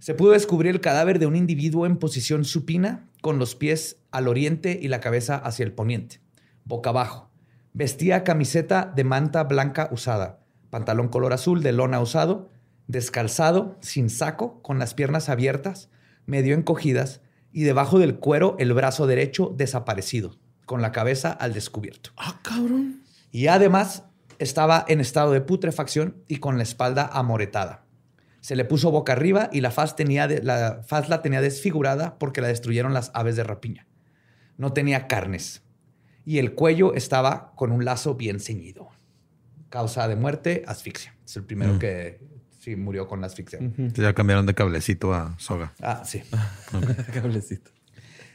[0.00, 4.28] se pudo descubrir el cadáver de un individuo en posición supina, con los pies al
[4.28, 6.20] oriente y la cabeza hacia el poniente,
[6.64, 7.30] boca abajo.
[7.74, 12.48] Vestía camiseta de manta blanca usada, pantalón color azul de lona usado,
[12.86, 15.90] descalzado, sin saco, con las piernas abiertas,
[16.24, 17.20] medio encogidas
[17.52, 22.10] y debajo del cuero el brazo derecho desaparecido, con la cabeza al descubierto.
[22.16, 23.02] Ah, cabrón.
[23.30, 24.04] Y además
[24.38, 27.84] estaba en estado de putrefacción y con la espalda amoretada.
[28.40, 32.18] Se le puso boca arriba y la faz, tenía de- la faz la tenía desfigurada
[32.18, 33.86] porque la destruyeron las aves de rapiña.
[34.56, 35.62] No tenía carnes.
[36.24, 38.88] Y el cuello estaba con un lazo bien ceñido.
[39.68, 41.14] Causa de muerte, asfixia.
[41.24, 41.78] Es el primero Mm.
[41.78, 42.20] que
[42.58, 43.58] sí murió con la asfixia.
[43.94, 45.72] Ya cambiaron de cablecito a soga.
[45.82, 46.22] Ah, sí.
[47.14, 47.70] Cablecito.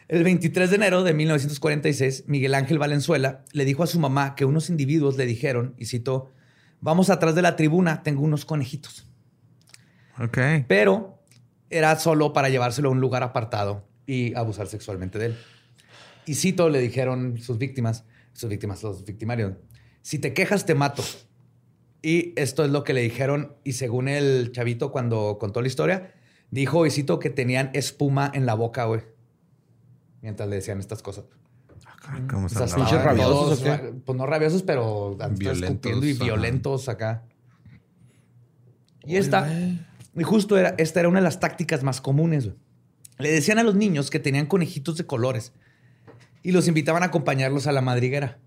[0.08, 4.46] El 23 de enero de 1946, Miguel Ángel Valenzuela le dijo a su mamá que
[4.46, 6.32] unos individuos le dijeron, y citó,
[6.80, 9.08] vamos atrás de la tribuna, tengo unos conejitos.
[10.20, 10.38] Ok.
[10.68, 11.20] Pero
[11.70, 15.38] era solo para llevárselo a un lugar apartado y abusar sexualmente de él.
[16.26, 19.54] Y cito, le dijeron sus víctimas, sus víctimas, los victimarios,
[20.02, 21.04] si te quejas te mato.
[22.02, 26.14] Y esto es lo que le dijeron y según el chavito cuando contó la historia,
[26.52, 29.02] dijo, y cito, que tenían espuma en la boca, güey.
[30.22, 31.26] Mientras le decían estas cosas.
[32.30, 33.64] ¿Cómo O sea, están pinches rabiosos.
[34.06, 36.24] Pues no rabiosos, pero Violentos, escupiendo y ajá.
[36.24, 37.24] violentos acá.
[39.04, 39.48] Y esta,
[40.16, 42.46] y justo era, esta era una de las tácticas más comunes.
[42.46, 42.58] güey.
[43.18, 45.54] Le decían a los niños que tenían conejitos de colores
[46.44, 48.38] y los invitaban a acompañarlos a la madriguera.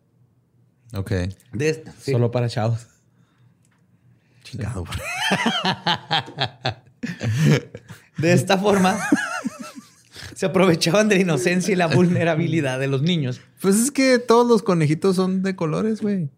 [0.94, 1.12] Ok.
[1.52, 2.12] De, sí.
[2.12, 2.86] Solo para chavos.
[4.44, 4.84] Chingado.
[8.18, 8.98] de esta forma,
[10.34, 13.40] se aprovechaban de la inocencia y la vulnerabilidad de los niños.
[13.60, 16.30] Pues es que todos los conejitos son de colores, güey.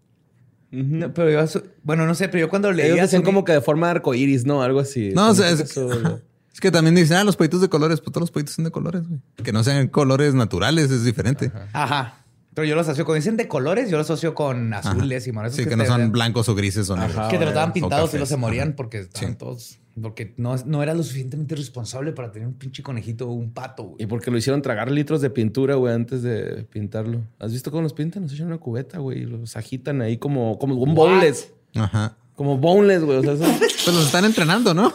[0.73, 2.87] No, pero yo, bueno, no sé, pero yo cuando leía...
[2.93, 4.63] Ellos decían como que de forma arcoíris, ¿no?
[4.63, 5.11] Algo así.
[5.15, 6.21] No, o sea, es- que eso-
[6.53, 8.71] Es que también dicen, ah, los pollitos de colores, pues todos los pollitos son de
[8.73, 9.21] colores, güey.
[9.43, 11.53] Que no sean colores naturales es diferente.
[11.73, 12.25] Ajá.
[12.55, 14.91] Pero yo los asocio, cuando dicen de colores, yo los asocio con Ajá.
[14.91, 15.57] azules y morados.
[15.57, 17.07] Sí, que no son blancos o grises o Ajá.
[17.07, 17.29] negros.
[17.29, 18.77] Que te lo estaban O pintados y los se morían Ajá.
[18.77, 19.37] porque estaban Sí.
[19.39, 19.79] todos...
[20.01, 23.83] Porque no, no era lo suficientemente responsable para tener un pinche conejito o un pato,
[23.85, 24.03] güey.
[24.03, 27.21] Y porque lo hicieron tragar litros de pintura, güey, antes de pintarlo.
[27.39, 28.23] ¿Has visto cómo los pintan?
[28.23, 31.53] Los echan una cubeta, güey, y los agitan ahí como, como un boneless.
[31.75, 32.17] Ajá.
[32.35, 33.19] Como boneless, güey.
[33.19, 33.45] O sea, eso
[33.85, 34.93] Pues los están entrenando, ¿no?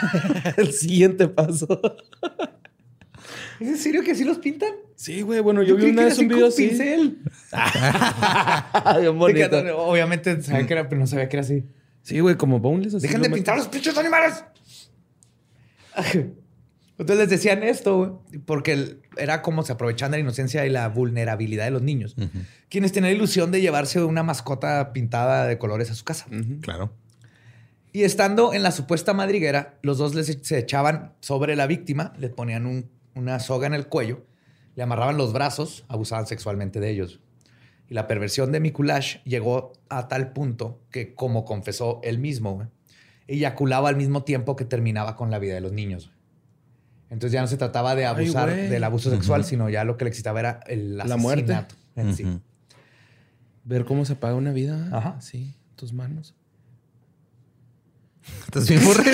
[0.56, 1.66] el siguiente paso.
[3.60, 4.70] ¿Es en serio que así los pintan?
[4.94, 5.40] Sí, güey.
[5.40, 6.68] Bueno, yo vi una vez un video así.
[6.68, 7.18] pincel.
[9.00, 9.62] Bien Sí, bonito.
[9.62, 11.64] que, obviamente sabía que era, pero no sabía que era así.
[12.08, 12.94] Sí, güey, como boneless.
[12.94, 14.44] así Dejen de pintar a los pinches animales.
[16.98, 20.88] Entonces les decían esto, güey, porque era como se aprovechaban de la inocencia y la
[20.88, 22.16] vulnerabilidad de los niños,
[22.68, 26.26] quienes tenían la ilusión de llevarse una mascota pintada de colores a su casa.
[26.60, 26.92] Claro.
[27.92, 32.30] Y estando en la supuesta madriguera, los dos les, se echaban sobre la víctima, le
[32.30, 34.24] ponían un- una soga en el cuello,
[34.74, 37.20] le amarraban los brazos, abusaban sexualmente de ellos.
[37.88, 42.68] Y la perversión de Mikulash llegó a tal punto que, como confesó él mismo, güey,
[43.26, 46.06] eyaculaba al mismo tiempo que terminaba con la vida de los niños.
[46.06, 46.18] güey.
[47.10, 50.10] Entonces ya no se trataba de abusar del abuso sexual, sino ya lo que le
[50.10, 51.54] excitaba era el La muerte.
[51.54, 52.26] asesinato en sí.
[53.64, 54.88] Ver cómo se apaga una vida.
[54.92, 55.18] Ajá.
[55.22, 56.34] Sí, tus manos.
[58.44, 59.02] ¿Estás bien, burro?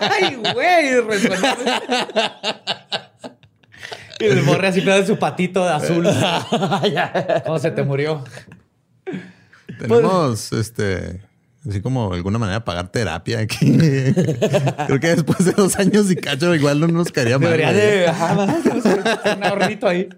[0.00, 1.02] ¡Ay, güey!
[4.20, 6.06] Y el borre así pegado en su patito de azul.
[7.46, 8.22] ¿Cómo se te murió?
[9.78, 11.22] Tenemos, este,
[11.66, 13.78] así como alguna manera de pagar terapia aquí.
[14.86, 17.50] Creo que después de dos años y cacho igual no nos caería mal.
[17.50, 18.08] Debería de...
[18.08, 18.58] Ajá,
[19.36, 20.08] un ahorrito ahí.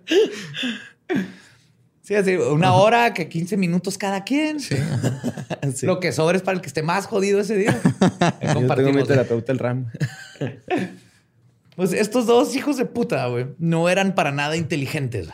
[2.03, 4.59] Sí, así, una hora, que 15 minutos cada quien.
[4.59, 4.75] Sí.
[5.75, 5.87] Sí.
[5.87, 7.81] Lo que sobra es para el que esté más jodido ese día.
[8.43, 9.87] Yo tengo mi terapeuta el RAM.
[11.77, 15.29] Pues estos dos hijos de puta, güey, no eran para nada inteligentes.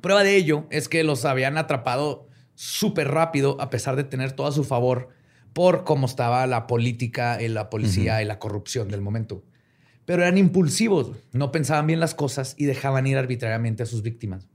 [0.00, 4.48] Prueba de ello es que los habían atrapado súper rápido a pesar de tener todo
[4.48, 5.08] a su favor
[5.54, 9.44] por cómo estaba la política, y la policía y la corrupción del momento.
[10.04, 14.48] Pero eran impulsivos, no pensaban bien las cosas y dejaban ir arbitrariamente a sus víctimas.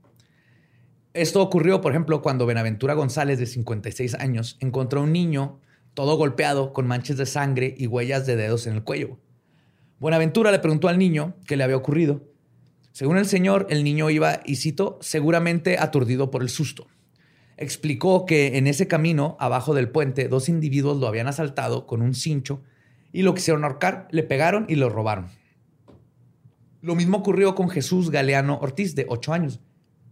[1.14, 5.58] Esto ocurrió, por ejemplo, cuando Benaventura González, de 56 años, encontró a un niño
[5.94, 9.18] todo golpeado con manchas de sangre y huellas de dedos en el cuello.
[10.00, 12.22] Buenaventura le preguntó al niño qué le había ocurrido.
[12.90, 16.86] Según el señor, el niño iba, y cito, seguramente aturdido por el susto.
[17.58, 22.14] Explicó que en ese camino, abajo del puente, dos individuos lo habían asaltado con un
[22.14, 22.62] cincho
[23.12, 25.26] y lo quisieron ahorcar, le pegaron y lo robaron.
[26.80, 29.60] Lo mismo ocurrió con Jesús Galeano Ortiz, de 8 años.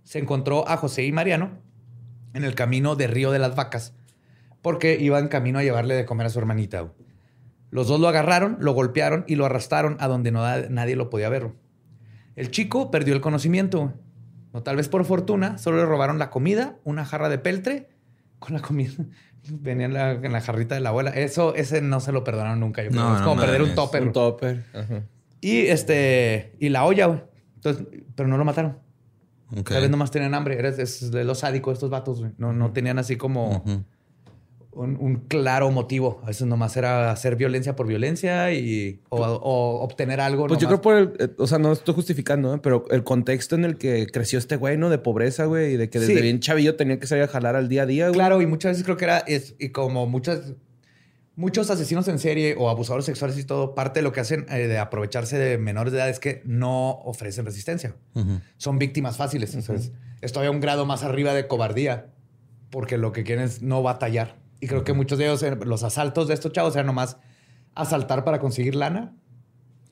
[0.05, 1.63] Se encontró a José y Mariano
[2.35, 3.95] en el camino de Río de las Vacas,
[4.61, 6.93] porque iban camino a llevarle de comer a su hermanita.
[7.71, 11.29] Los dos lo agarraron, lo golpearon y lo arrastraron a donde no, nadie lo podía
[11.29, 11.53] ver.
[12.37, 13.93] El chico perdió el conocimiento.
[14.53, 17.91] O tal vez por fortuna, solo le robaron la comida, una jarra de peltre
[18.39, 18.93] con la comida.
[19.51, 21.11] Venía en la, jarrita de la abuela.
[21.11, 22.83] Eso, ese no se lo perdonaron nunca.
[22.83, 23.17] Yo creo.
[23.17, 24.03] es como perder un topper.
[24.03, 24.65] Un topper.
[25.41, 27.23] Y este, y la olla, güey.
[27.57, 28.79] Entonces, pero no lo mataron.
[29.65, 30.59] Tal vez nomás tenían hambre.
[30.59, 32.33] Eres de los sádicos estos vatos, güey.
[32.39, 33.65] No, no tenían así como
[34.79, 36.23] un, claro motivo.
[36.29, 40.47] Eso nomás era hacer violencia por violencia y o, obtener algo.
[40.47, 42.61] Pues yo creo por el, eh, o sea, no estoy justificando, ¿eh?
[42.63, 44.91] pero el contexto en el que creció este güey, ¿no?
[44.91, 47.69] De pobreza, güey, y de que desde bien chavillo tenía que salir a jalar al
[47.69, 48.15] día a día, güey.
[48.15, 50.55] Claro, y muchas veces creo que era, es, y como muchas,
[51.35, 54.69] muchos asesinos en serie o abusadores sexuales y todo, parte de lo que hacen eh,
[54.69, 57.97] de aprovecharse de menores de edad es que no ofrecen resistencia.
[58.57, 59.55] Son víctimas fáciles.
[59.55, 62.07] Entonces, esto un grado más arriba de cobardía
[62.71, 64.37] porque lo que quieren es no batallar.
[64.61, 67.17] Y creo que muchos de ellos, eh, los asaltos de estos chavos eran nomás
[67.75, 69.15] asaltar para conseguir lana,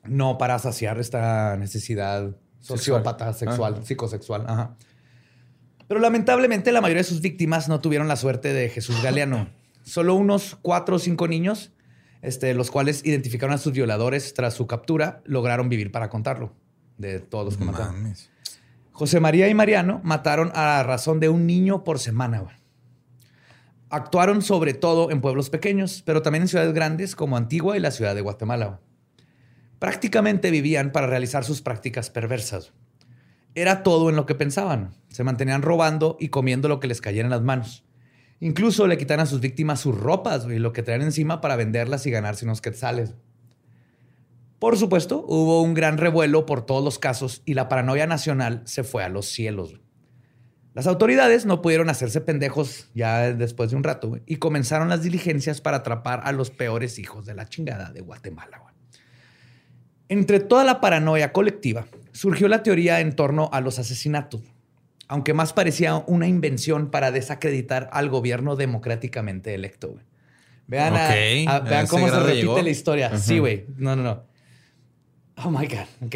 [0.03, 4.45] no para saciar esta necesidad sociópata, sexual, psicosexual.
[4.47, 4.75] Ajá.
[5.87, 9.49] Pero lamentablemente la mayoría de sus víctimas no tuvieron la suerte de Jesús Galeano.
[9.83, 11.71] Solo unos cuatro o cinco niños,
[12.21, 16.53] este, los cuales identificaron a sus violadores tras su captura, lograron vivir para contarlo,
[16.97, 18.13] de todos los que mataron.
[18.91, 22.43] José María y Mariano mataron a razón de un niño por semana.
[23.89, 27.91] Actuaron sobre todo en pueblos pequeños, pero también en ciudades grandes como Antigua y la
[27.91, 28.81] ciudad de Guatemala.
[29.79, 32.73] Prácticamente vivían para realizar sus prácticas perversas.
[33.55, 34.91] Era todo en lo que pensaban.
[35.07, 37.85] Se mantenían robando y comiendo lo que les cayera en las manos.
[38.39, 42.05] Incluso le quitan a sus víctimas sus ropas y lo que traen encima para venderlas
[42.05, 43.15] y ganarse unos quetzales.
[44.59, 48.83] Por supuesto, hubo un gran revuelo por todos los casos y la paranoia nacional se
[48.83, 49.79] fue a los cielos.
[50.77, 55.59] Las autoridades no pudieron hacerse pendejos ya después de un rato y comenzaron las diligencias
[55.59, 58.61] para atrapar a los peores hijos de la chingada de Guatemala.
[60.07, 64.43] Entre toda la paranoia colectiva surgió la teoría en torno a los asesinatos,
[65.07, 69.95] aunque más parecía una invención para desacreditar al gobierno democráticamente electo.
[70.67, 73.17] Vean, vean cómo se repite la historia.
[73.17, 73.65] Sí, güey.
[73.77, 74.25] No, no, no.
[75.43, 76.05] Oh my God.
[76.05, 76.15] Ok.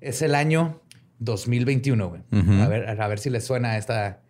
[0.00, 0.82] Es el año
[1.18, 2.22] 2021, güey.
[2.60, 4.22] a, ver, a ver si les suena esta.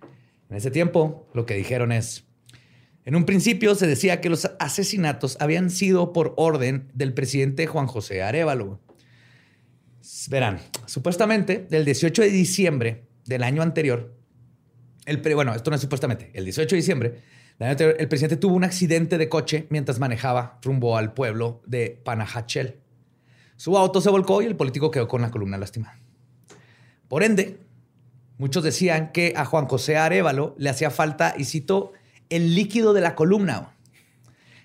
[0.48, 2.24] En ese tiempo, lo que dijeron es.
[3.04, 7.86] En un principio se decía que los asesinatos habían sido por orden del presidente Juan
[7.86, 8.80] José Arevalo.
[10.28, 14.16] Verán, supuestamente, del 18 de diciembre del año anterior,
[15.04, 17.08] el bueno, esto no es supuestamente, el 18 de diciembre
[17.58, 21.62] del año anterior, el presidente tuvo un accidente de coche mientras manejaba rumbo al pueblo
[21.66, 22.80] de Panajachel.
[23.56, 25.98] Su auto se volcó y el político quedó con la columna lastimada.
[27.08, 27.60] Por ende,
[28.38, 31.92] muchos decían que a Juan José Arevalo le hacía falta, y cito,
[32.30, 33.72] el líquido de la columna.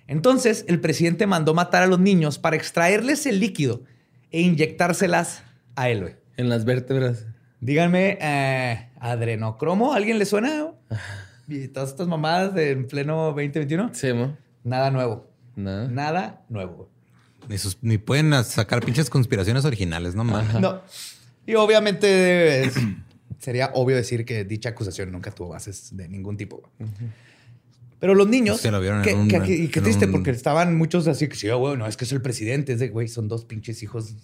[0.07, 3.83] Entonces, el presidente mandó matar a los niños para extraerles el líquido
[4.31, 5.43] e inyectárselas
[5.75, 6.17] a él.
[6.37, 7.27] En las vértebras.
[7.59, 10.71] Díganme, eh, adrenocromo, ¿alguien le suena?
[11.47, 13.91] y todas estas mamadas de en pleno 2021.
[13.93, 14.35] Sí, ¿no?
[14.63, 15.29] Nada nuevo.
[15.55, 15.87] Nada.
[15.87, 16.89] Nada nuevo.
[17.47, 20.59] Ni, ni pueden sacar pinches conspiraciones originales, no mames.
[20.59, 20.81] No.
[21.45, 22.71] Y obviamente
[23.39, 26.69] sería obvio decir que dicha acusación nunca tuvo bases de ningún tipo.
[27.99, 28.61] Pero los niños.
[28.61, 31.87] Se lo vieron que, y qué triste, porque estaban muchos así que sí, güey, no,
[31.87, 32.73] es que es el presidente.
[32.73, 34.15] Es de, güey, son dos pinches hijos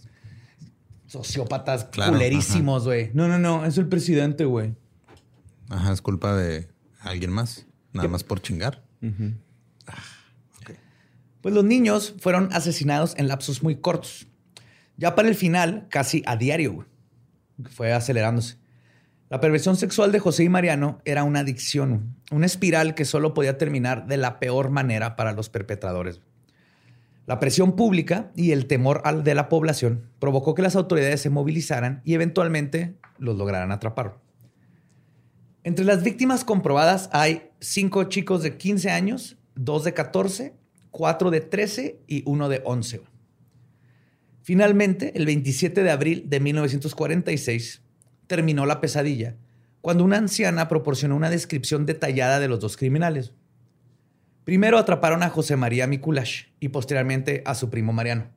[1.08, 3.12] sociópatas culerísimos, güey.
[3.14, 4.76] No, no, no, es el presidente, güey.
[5.70, 6.68] Ajá, es culpa de
[7.02, 7.66] alguien más.
[7.94, 8.84] Nada más por chingar.
[9.88, 10.04] Ah,
[11.42, 14.28] pues los niños fueron asesinados en lapsos muy cortos.
[14.98, 16.88] Ya para el final, casi a diario, güey
[17.70, 18.58] fue acelerándose.
[19.30, 23.58] La perversión sexual de José y Mariano era una adicción, una espiral que solo podía
[23.58, 26.22] terminar de la peor manera para los perpetradores.
[27.26, 32.02] La presión pública y el temor de la población provocó que las autoridades se movilizaran
[32.06, 34.18] y eventualmente los lograran atrapar.
[35.66, 40.56] Entre las víctimas comprobadas hay cinco chicos de 15 años, dos de 14,
[40.92, 43.02] cuatro de 13 y uno de 11.
[44.48, 47.82] Finalmente, el 27 de abril de 1946,
[48.28, 49.36] terminó la pesadilla
[49.82, 53.34] cuando una anciana proporcionó una descripción detallada de los dos criminales.
[54.46, 58.30] Primero atraparon a José María Mikulash y posteriormente a su primo Mariano.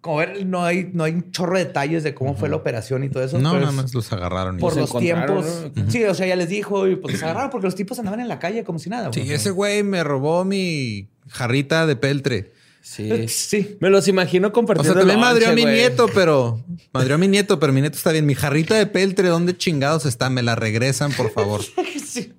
[0.00, 3.02] Como ver, no hay, no hay un chorro de detalles de cómo fue la operación
[3.02, 3.40] y todo eso.
[3.40, 4.58] No, pero nada más los agarraron.
[4.58, 5.44] y Por los tiempos.
[5.88, 8.28] Sí, o sea, ya les dijo y pues los agarraron porque los tipos andaban en
[8.28, 9.12] la calle como si nada.
[9.12, 12.52] Sí, ese güey me robó mi jarrita de peltre.
[12.82, 13.08] Sí.
[13.28, 13.76] Sí.
[13.80, 14.92] Me los imagino O compartiendo.
[14.92, 16.62] sea, también madrió a mi nieto, pero
[16.92, 18.26] madrió a mi nieto, pero mi nieto está bien.
[18.26, 20.28] Mi jarrita de peltre, ¿dónde chingados está?
[20.28, 21.60] Me la regresan, por favor.
[22.04, 22.34] Sí.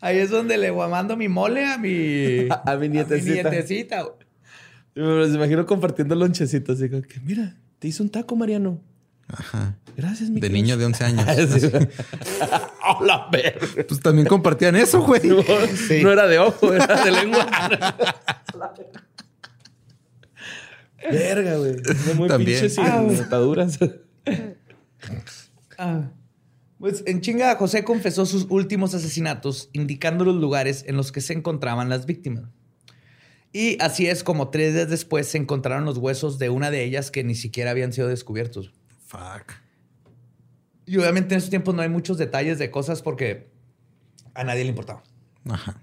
[0.00, 3.48] Ahí es donde le mando mi mole a mi, A- a mi nietecita.
[3.50, 4.16] nietecita, güey.
[4.96, 6.76] Me los imagino compartiendo lonchecitos.
[6.78, 8.82] Así como que, mira, te hice un taco, Mariano.
[9.28, 9.76] Ajá.
[9.96, 11.24] Gracias, mi De niño de 11 años.
[11.60, 11.70] Sí.
[12.82, 13.84] ¡A la verga!
[13.88, 15.22] Pues también compartían eso, güey.
[16.02, 17.46] No era de ojo, era de lengua.
[21.10, 21.76] Verga, güey.
[22.08, 22.60] No muy También.
[22.60, 23.78] pinches y Ah, ataduras.
[25.78, 26.10] Ah.
[26.78, 31.32] Pues en chinga, José confesó sus últimos asesinatos, indicando los lugares en los que se
[31.32, 32.44] encontraban las víctimas.
[33.52, 37.10] Y así es como tres días después se encontraron los huesos de una de ellas
[37.10, 38.72] que ni siquiera habían sido descubiertos.
[39.06, 39.52] Fuck.
[40.86, 43.48] Y obviamente en esos tiempos no hay muchos detalles de cosas porque
[44.34, 45.02] a nadie le importaba.
[45.48, 45.80] Ajá.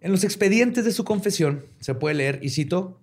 [0.00, 3.00] En los expedientes de su confesión se puede leer, y cito,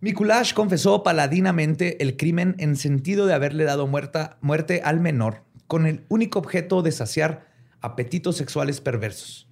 [0.00, 5.86] Mikulash confesó paladinamente el crimen en sentido de haberle dado muerta- muerte al menor con
[5.86, 7.46] el único objeto de saciar
[7.82, 9.46] apetitos sexuales perversos,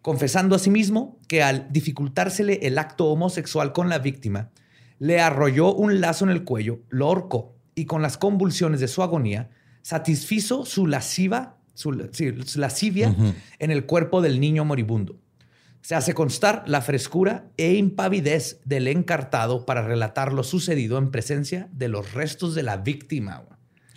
[0.00, 4.50] confesando asimismo que al dificultársele el acto homosexual con la víctima,
[5.00, 9.02] le arrolló un lazo en el cuello, lo ahorcó y con las convulsiones de su
[9.02, 9.50] agonía
[9.82, 13.14] satisfizo su lasciva, su, sí, su lascivia
[13.58, 15.16] en el cuerpo del niño moribundo.
[15.84, 21.68] Se hace constar la frescura e impavidez del encartado para relatar lo sucedido en presencia
[21.72, 23.42] de los restos de la víctima.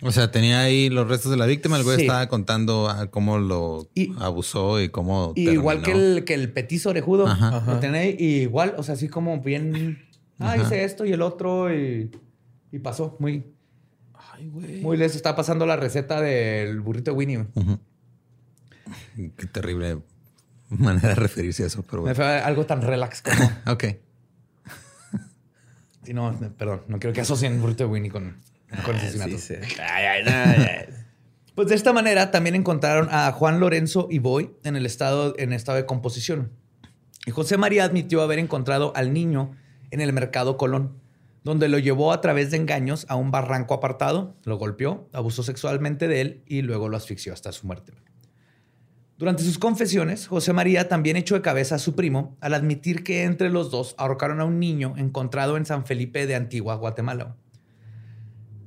[0.02, 1.78] O sea, tenía ahí los restos de la víctima.
[1.78, 2.02] El güey Sí.
[2.02, 5.32] estaba contando ah, cómo lo Y- abusó y cómo.
[5.34, 7.26] Y igual que el, que el petizo orejudo.
[7.26, 7.64] Ajá.
[7.66, 10.04] Lo tenía ahí, y igual, o sea, así como bien.
[10.38, 10.62] Ah, Ajá.
[10.64, 12.10] hice esto y el otro y,
[12.70, 13.16] y pasó.
[13.18, 13.46] Muy,
[14.34, 14.82] Ay, güey.
[14.82, 17.46] muy les está pasando la receta del burrito de Winnie.
[19.36, 20.02] Qué terrible
[20.78, 23.50] manera de referirse a eso, pero Me fue algo tan relax como.
[23.66, 23.84] Ok.
[26.04, 28.38] Sí, no, perdón, no quiero que asocien burrito de Winnie con,
[28.82, 29.36] con asesinato.
[29.36, 29.76] Sí, sí.
[29.78, 30.86] Ay, ay, no, ay.
[31.54, 35.52] Pues de esta manera también encontraron a Juan Lorenzo y Boy en el estado, en
[35.52, 36.52] estado de composición.
[37.26, 39.54] Y José María admitió haber encontrado al niño
[39.90, 40.98] en el mercado Colón,
[41.44, 46.08] donde lo llevó a través de engaños a un barranco apartado, lo golpeó, abusó sexualmente
[46.08, 47.92] de él y luego lo asfixió hasta su muerte.
[49.18, 53.24] Durante sus confesiones, José María también echó de cabeza a su primo al admitir que
[53.24, 57.36] entre los dos ahorcaron a un niño encontrado en San Felipe de Antigua, Guatemala.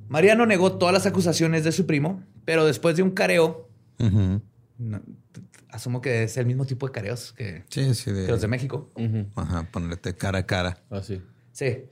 [0.08, 3.70] Mariano negó todas las acusaciones de su primo, pero después de un careo,
[4.76, 5.00] no,
[5.70, 8.12] asumo que es el mismo tipo de careos que, Sí, sí.
[8.12, 8.90] De, que los de México.
[8.94, 9.26] Ujú.
[9.36, 10.82] Ajá, ponerte cara a cara.
[10.90, 11.22] Así.
[11.52, 11.84] Sí.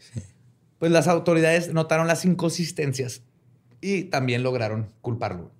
[0.79, 3.23] Pues las autoridades notaron las inconsistencias
[3.81, 5.51] y también lograron culparlo.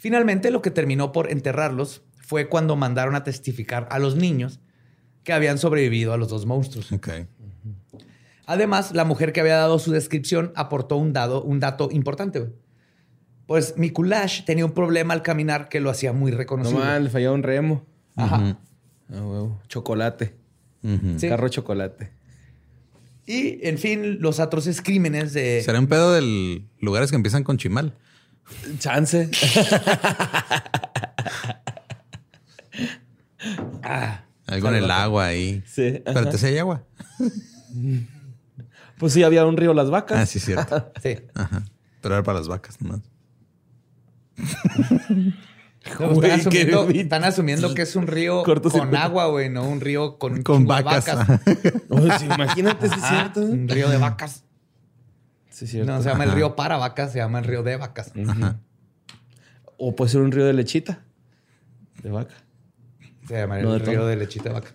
[0.00, 4.58] Finalmente, lo que terminó por enterrarlos fue cuando mandaron a testificar a los niños
[5.24, 6.90] que habían sobrevivido a los dos monstruos.
[6.90, 7.08] Ok.
[8.46, 12.50] Además, la mujer que había dado su descripción aportó un, dado, un dato importante.
[13.46, 16.82] Pues Mikulash tenía un problema al caminar que lo hacía muy No reconocible.
[16.82, 17.84] mal, le fallaba un remo.
[18.16, 18.58] Ajá.
[19.10, 19.60] Ah, huevo.
[19.68, 20.34] Chocolate.
[21.18, 21.28] Sí.
[21.28, 22.10] Carro chocolate.
[23.26, 25.60] Y, en fin, los atroces crímenes de...
[25.62, 27.98] Será un pedo del lugares que empiezan con chimal.
[28.78, 29.30] Chance.
[33.82, 35.62] Ah, Algo en el agua ahí.
[35.66, 36.02] Sí.
[36.04, 36.82] Pero te hay agua.
[38.98, 40.18] Pues sí, había un río Las Vacas.
[40.18, 40.92] Ah, sí, cierto.
[41.02, 41.16] sí.
[41.34, 41.62] Ajá.
[42.02, 43.00] Pero era para las vacas nomás.
[45.98, 49.66] No, Güey, están, asumiendo, qué- están asumiendo que es un río con agua, güey, no
[49.66, 51.06] un río con, Con vacas.
[52.22, 53.40] Imagínate, sí es cierto.
[53.40, 54.44] un río de vacas.
[55.60, 55.92] Sí, es cierto.
[55.92, 58.12] No se llama el río para vacas, se llama el río de vacas.
[59.76, 61.04] O puede ser un río de lechita.
[62.02, 62.34] De vaca.
[63.28, 64.70] Se llama No, el de río de lechita de vaca.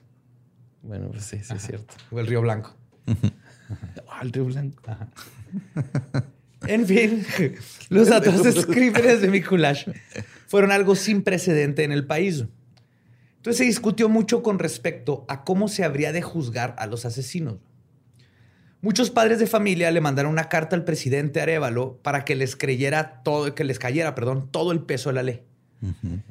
[0.84, 1.96] Bueno, pues sí, sí es cierto.
[2.12, 2.76] O el río blanco.
[4.08, 4.84] Ah, el río blanco.
[6.68, 7.26] En fin,
[7.90, 9.90] los atroces crímenes de Mikulash
[10.46, 12.46] fueron algo sin precedente en el país.
[13.38, 17.58] Entonces se discutió mucho con respecto a cómo se habría de juzgar a los asesinos.
[18.86, 23.24] Muchos padres de familia le mandaron una carta al presidente Arevalo para que les creyera
[23.24, 25.42] todo, que les cayera, perdón, todo el peso de la ley.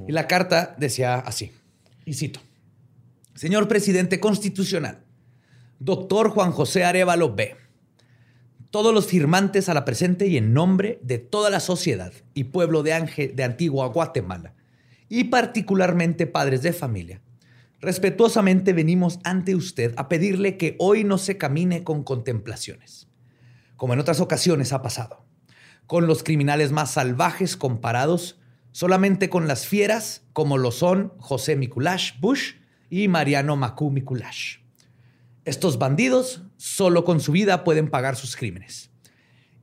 [0.06, 1.50] Y la carta decía así,
[2.04, 2.38] y cito,
[3.34, 5.00] Señor presidente constitucional,
[5.80, 7.56] doctor Juan José Arevalo B.,
[8.70, 12.84] todos los firmantes a la presente y en nombre de toda la sociedad y pueblo
[12.84, 14.54] de, Ángel, de Antigua Guatemala,
[15.08, 17.20] y particularmente padres de familia,
[17.84, 23.08] respetuosamente venimos ante usted a pedirle que hoy no se camine con contemplaciones,
[23.76, 25.24] como en otras ocasiones ha pasado,
[25.86, 28.40] con los criminales más salvajes comparados
[28.74, 32.54] solamente con las fieras como lo son José Mikulash Bush
[32.90, 34.58] y Mariano Macu Mikulash.
[35.44, 38.90] Estos bandidos solo con su vida pueden pagar sus crímenes.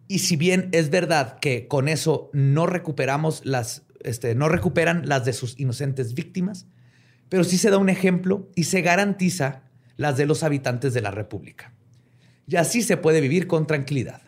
[0.07, 5.26] Y si bien es verdad que con eso no recuperamos las, este, no recuperan las
[5.26, 6.67] de sus inocentes víctimas,
[7.32, 9.64] pero sí se da un ejemplo y se garantiza
[9.96, 11.74] las de los habitantes de la República.
[12.46, 14.22] Y así se puede vivir con tranquilidad.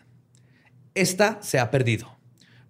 [0.94, 2.16] Esta se ha perdido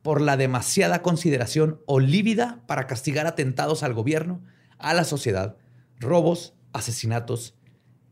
[0.02, 4.42] por la demasiada consideración o lívida para castigar atentados al gobierno,
[4.78, 5.56] a la sociedad,
[6.00, 7.54] robos, asesinatos,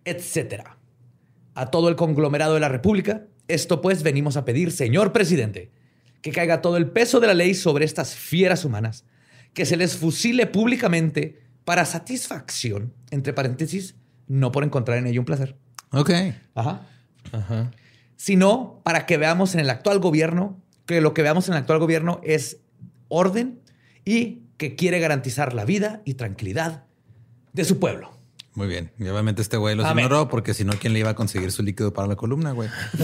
[0.04, 0.62] etc.
[1.56, 5.72] A todo el conglomerado de la República, esto pues venimos a pedir, señor presidente,
[6.20, 9.06] que caiga todo el peso de la ley sobre estas fieras humanas,
[9.54, 13.94] que se les fusile públicamente para satisfacción, entre paréntesis,
[14.28, 15.56] no por encontrar en ello un placer.
[15.90, 16.10] Ok.
[16.54, 16.82] Ajá.
[18.16, 21.78] Sino para que veamos en el actual gobierno que lo que veamos en el actual
[21.78, 22.58] gobierno es
[23.08, 23.60] orden
[24.04, 26.84] y que quiere garantizar la vida y tranquilidad
[27.52, 28.10] de su pueblo.
[28.54, 28.92] Muy bien.
[28.98, 30.04] Y obviamente este güey los Amén.
[30.04, 32.68] ignoró porque si no, ¿quién le iba a conseguir su líquido para la columna, güey?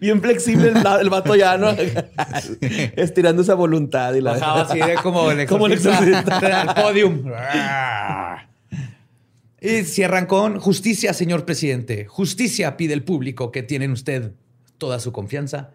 [0.00, 1.70] Bien flexible el, vato ya, ¿no?
[2.96, 4.32] Estirando esa voluntad y la...
[4.32, 6.60] Ajá, así de como el Como el exorcista exorcista.
[6.62, 7.30] al podium.
[9.60, 12.06] Y cierran con justicia, señor presidente.
[12.06, 14.32] Justicia pide el público que tiene en usted
[14.78, 15.72] toda su confianza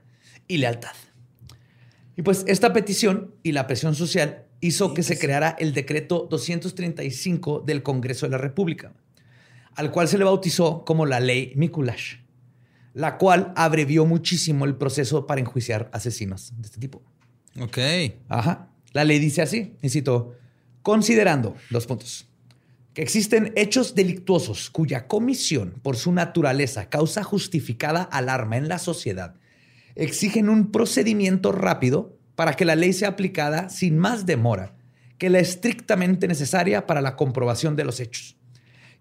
[0.48, 0.96] y lealtad.
[2.18, 7.64] Y pues esta petición y la presión social hizo que se creara el decreto 235
[7.66, 8.94] del Congreso de la República,
[9.76, 12.16] al cual se le bautizó como la ley Mikulash,
[12.96, 17.04] la cual abrevió muchísimo el proceso para enjuiciar asesinos de este tipo.
[17.60, 17.78] Ok.
[18.30, 18.70] Ajá.
[18.94, 20.34] La ley dice así, cito,
[20.82, 22.30] considerando, dos puntos,
[22.94, 29.36] que existen hechos delictuosos cuya comisión por su naturaleza causa justificada alarma en la sociedad,
[29.96, 34.74] exigen un procedimiento rápido para que la ley sea aplicada sin más demora
[35.18, 38.38] que la estrictamente necesaria para la comprobación de los hechos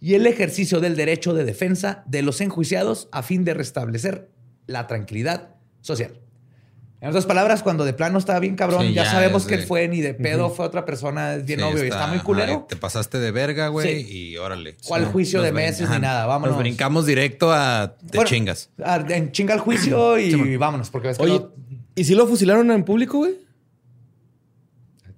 [0.01, 4.28] y el ejercicio del derecho de defensa de los enjuiciados a fin de restablecer
[4.66, 6.12] la tranquilidad social.
[7.01, 9.62] En otras palabras, cuando de plano estaba bien cabrón, Sí, ya, ya sabemos que de-
[9.62, 12.18] él fue ni de pedo fue otra persona, es bien Sí, obvio, y está muy
[12.20, 12.53] culero.
[12.53, 14.30] ajá, te pasaste de verga, güey, Sí.
[14.32, 14.76] y órale.
[14.86, 15.97] ¿Cuál juicio Nos de meses ajá.
[15.97, 16.24] ni nada?
[16.24, 16.55] Vámonos.
[16.57, 18.70] Nos brincamos directo a te Bueno, chingas.
[18.82, 21.53] ah, En chinga el juicio y vámonos, porque ves que Oye, no-
[21.95, 23.34] ¿y si lo fusilaron en público, güey?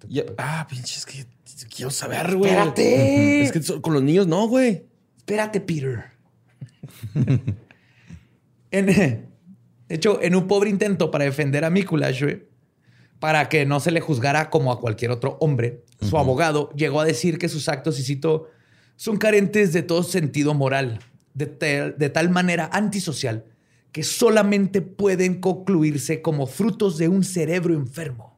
[0.09, 1.27] Ya- Ah, pinches, que
[1.75, 2.51] quiero saber, güey.
[2.51, 3.43] Espérate.
[3.43, 4.85] Es que con los niños no, güey.
[5.17, 6.05] Espérate, Peter.
[8.71, 9.25] en, de
[9.89, 12.45] hecho, en un pobre intento para defender a Mikulash, güey,
[13.19, 17.05] para que no se le juzgara como a cualquier otro hombre, su abogado llegó a
[17.05, 18.49] decir que sus actos, y cito,
[18.97, 20.99] son carentes de todo sentido moral,
[21.35, 23.45] de, tal- de tal manera antisocial,
[23.93, 28.36] que solamente pueden concluirse como frutos de un cerebro enfermo,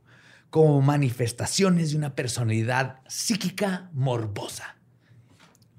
[0.51, 4.77] como manifestaciones de una personalidad psíquica morbosa.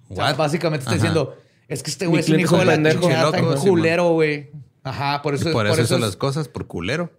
[0.09, 0.95] O sea, básicamente está Ajá.
[0.97, 4.51] diciendo, es que este güey es un hijo es de la chingada, tan culero, güey.
[4.84, 7.11] Ajá, por eso Por eso hizo es- las cosas, por culero.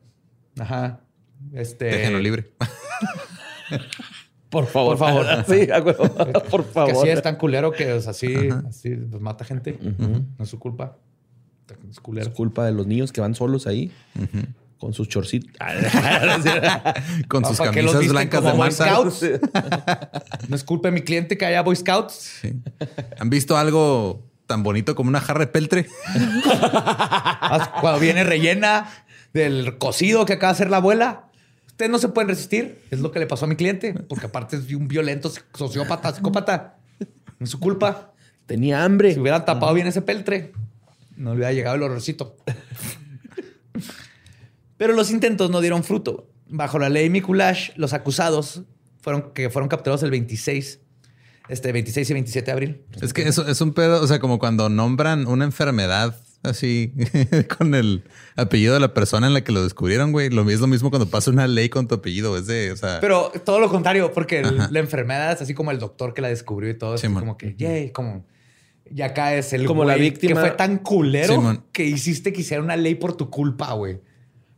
[0.58, 1.00] Ajá.
[1.52, 1.86] Este.
[1.86, 2.52] Déjenlo libre.
[4.50, 4.98] Por favor.
[4.98, 5.26] Por favor.
[5.48, 5.68] sí.
[6.50, 6.90] Por Que favor.
[6.96, 8.34] así es tan culero que es así,
[8.68, 9.78] así pues, mata gente.
[9.80, 10.96] No es su culpa.
[11.68, 12.32] Es Es culero.
[12.32, 13.92] culpa de los niños que van solos ahí
[14.80, 15.52] con sus chorcitos.
[17.28, 18.86] Con sus ¿para qué los camisas blancas de Boy masa.
[18.86, 19.24] Scouts?
[20.48, 22.14] No es culpa de mi cliente que haya Boy Scouts.
[22.40, 22.54] Sí.
[23.18, 25.86] ¿Han visto algo tan bonito como una jarra de peltre?
[26.44, 28.90] Ah, Cuando viene rellena
[29.32, 31.26] del cocido que acaba de hacer la abuela.
[31.66, 32.82] Ustedes no se pueden resistir.
[32.90, 33.92] Es lo que le pasó a mi cliente.
[33.92, 36.78] Porque aparte es un violento sociópata, psicópata.
[37.38, 38.12] No es su culpa.
[38.46, 39.12] Tenía hambre.
[39.14, 40.52] Si hubieran tapado bien ese peltre,
[41.16, 42.36] no le hubiera llegado el horrorcito.
[44.80, 46.30] Pero los intentos no dieron fruto.
[46.48, 48.62] Bajo la ley Mikulash, los acusados
[49.02, 50.80] fueron, que fueron capturados el 26,
[51.50, 52.82] este 26 y 27 de abril.
[53.02, 56.94] Es que eso es un pedo, o sea, como cuando nombran una enfermedad así
[57.58, 58.04] con el
[58.36, 60.30] apellido de la persona en la que lo descubrieron, güey.
[60.30, 63.00] Lo es lo mismo cuando pasa una ley con tu apellido, es de, o sea,
[63.02, 66.28] Pero todo lo contrario, porque el- la enfermedad es así como el doctor que la
[66.28, 66.94] descubrió y todo.
[66.94, 68.24] Es como que, yay, como...
[68.90, 70.40] Y acá es el Como la víctima.
[70.40, 71.64] que fue tan culero Simón.
[71.70, 74.00] que hiciste que hiciera una ley por tu culpa, güey.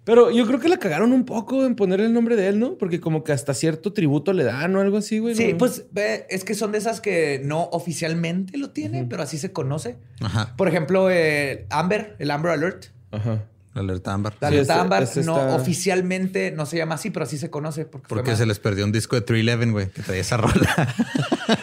[0.04, 2.76] Pero yo creo que la cagaron un poco en ponerle el nombre de él, ¿no?
[2.76, 5.36] Porque como que hasta cierto tributo le dan o algo así, güey.
[5.36, 5.58] Sí, ¿no?
[5.58, 9.52] pues ve, es que son de esas que no oficialmente lo tienen, pero así se
[9.52, 9.96] conoce.
[10.20, 10.54] Ajá.
[10.56, 12.86] Por ejemplo, eh, Amber, el Amber Alert.
[13.12, 13.44] Ajá.
[13.74, 14.34] La alerta ámbar.
[14.40, 17.38] La Sí, alerta este- Amber este no está- oficialmente no se llama así, pero así
[17.38, 17.86] se conoce.
[17.86, 20.94] Porque, Porque se les perdió un disco de 311, güey, que traía esa rola.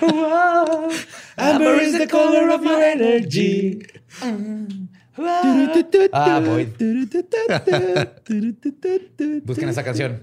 [1.37, 3.79] Amber is the color of your energy.
[6.13, 6.67] Ah, voy.
[9.43, 10.21] Busquen esa canción.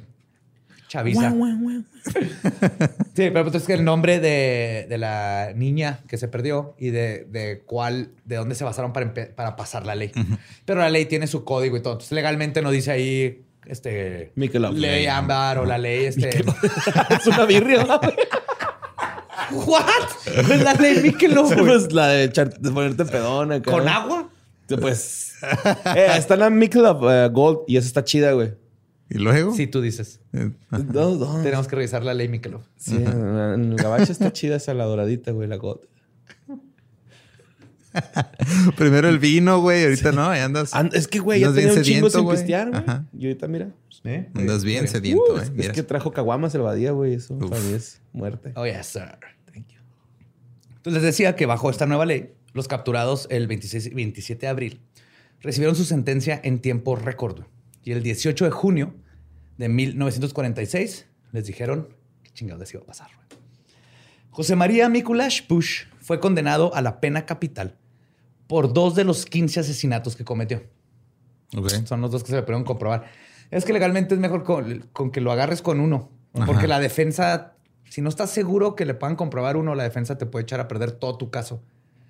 [0.88, 1.30] Chaviza.
[3.14, 6.90] Sí, pero pues es que el nombre de, de la niña que se perdió y
[6.90, 10.12] de, de cuál, de dónde se basaron para, para pasar la ley.
[10.64, 11.94] Pero la ley tiene su código y todo.
[11.94, 14.74] Entonces legalmente no dice ahí este Michelob.
[14.74, 16.30] ley ámbar o la ley este.
[17.10, 17.84] es una birria.
[17.84, 18.00] ¿no?
[19.66, 19.82] ¿What?
[20.26, 23.56] Es la ley Michelob, pues la de, echar- de ponerte pedona.
[23.56, 23.72] acá.
[23.72, 24.28] ¿Con agua?
[24.80, 25.34] Pues.
[25.94, 28.54] eh, está la Michelob eh, Gold y esa está chida, güey.
[29.08, 29.54] y luego.
[29.54, 30.20] Sí, tú dices.
[30.32, 31.42] Eh, No, no.
[31.42, 32.62] Tenemos que revisar la ley Michelob.
[32.76, 35.80] Sí, en en el gabacho está chida esa la doradita, güey, la Gold.
[38.76, 39.84] Primero el vino, güey.
[39.84, 40.74] Ahorita no, ahí andas.
[40.74, 42.36] And- es que, güey, ya Andas bien tenía un chingo sediento, sin güey.
[42.36, 42.82] pistear, güey.
[42.82, 43.04] Ajá.
[43.16, 43.70] Y ahorita, mira.
[44.04, 44.28] ¿Eh?
[44.34, 45.52] Andas bien sediento, Uh, eh.
[45.58, 47.14] es que trajo caguamas el badía, güey.
[47.14, 48.52] Eso para mí es muerte.
[48.54, 49.18] Oh, yes, sir.
[49.52, 49.80] Thank you.
[50.76, 54.48] Entonces les decía que bajo esta nueva ley, los capturados el 26 y 27 de
[54.48, 54.80] abril
[55.40, 57.44] recibieron su sentencia en tiempo récord.
[57.82, 58.94] Y el 18 de junio
[59.58, 61.88] de 1946 les dijeron
[62.22, 63.08] qué chingados les iba a pasar.
[64.30, 67.76] José María Mikulash Bush fue condenado a la pena capital
[68.46, 70.62] por dos de los 15 asesinatos que cometió.
[71.84, 73.04] Son los dos que se le pudieron comprobar.
[73.50, 76.10] Es que legalmente es mejor con, con que lo agarres con uno.
[76.34, 76.44] Ajá.
[76.44, 77.54] Porque la defensa,
[77.88, 80.68] si no estás seguro que le puedan comprobar uno, la defensa te puede echar a
[80.68, 81.62] perder todo tu caso.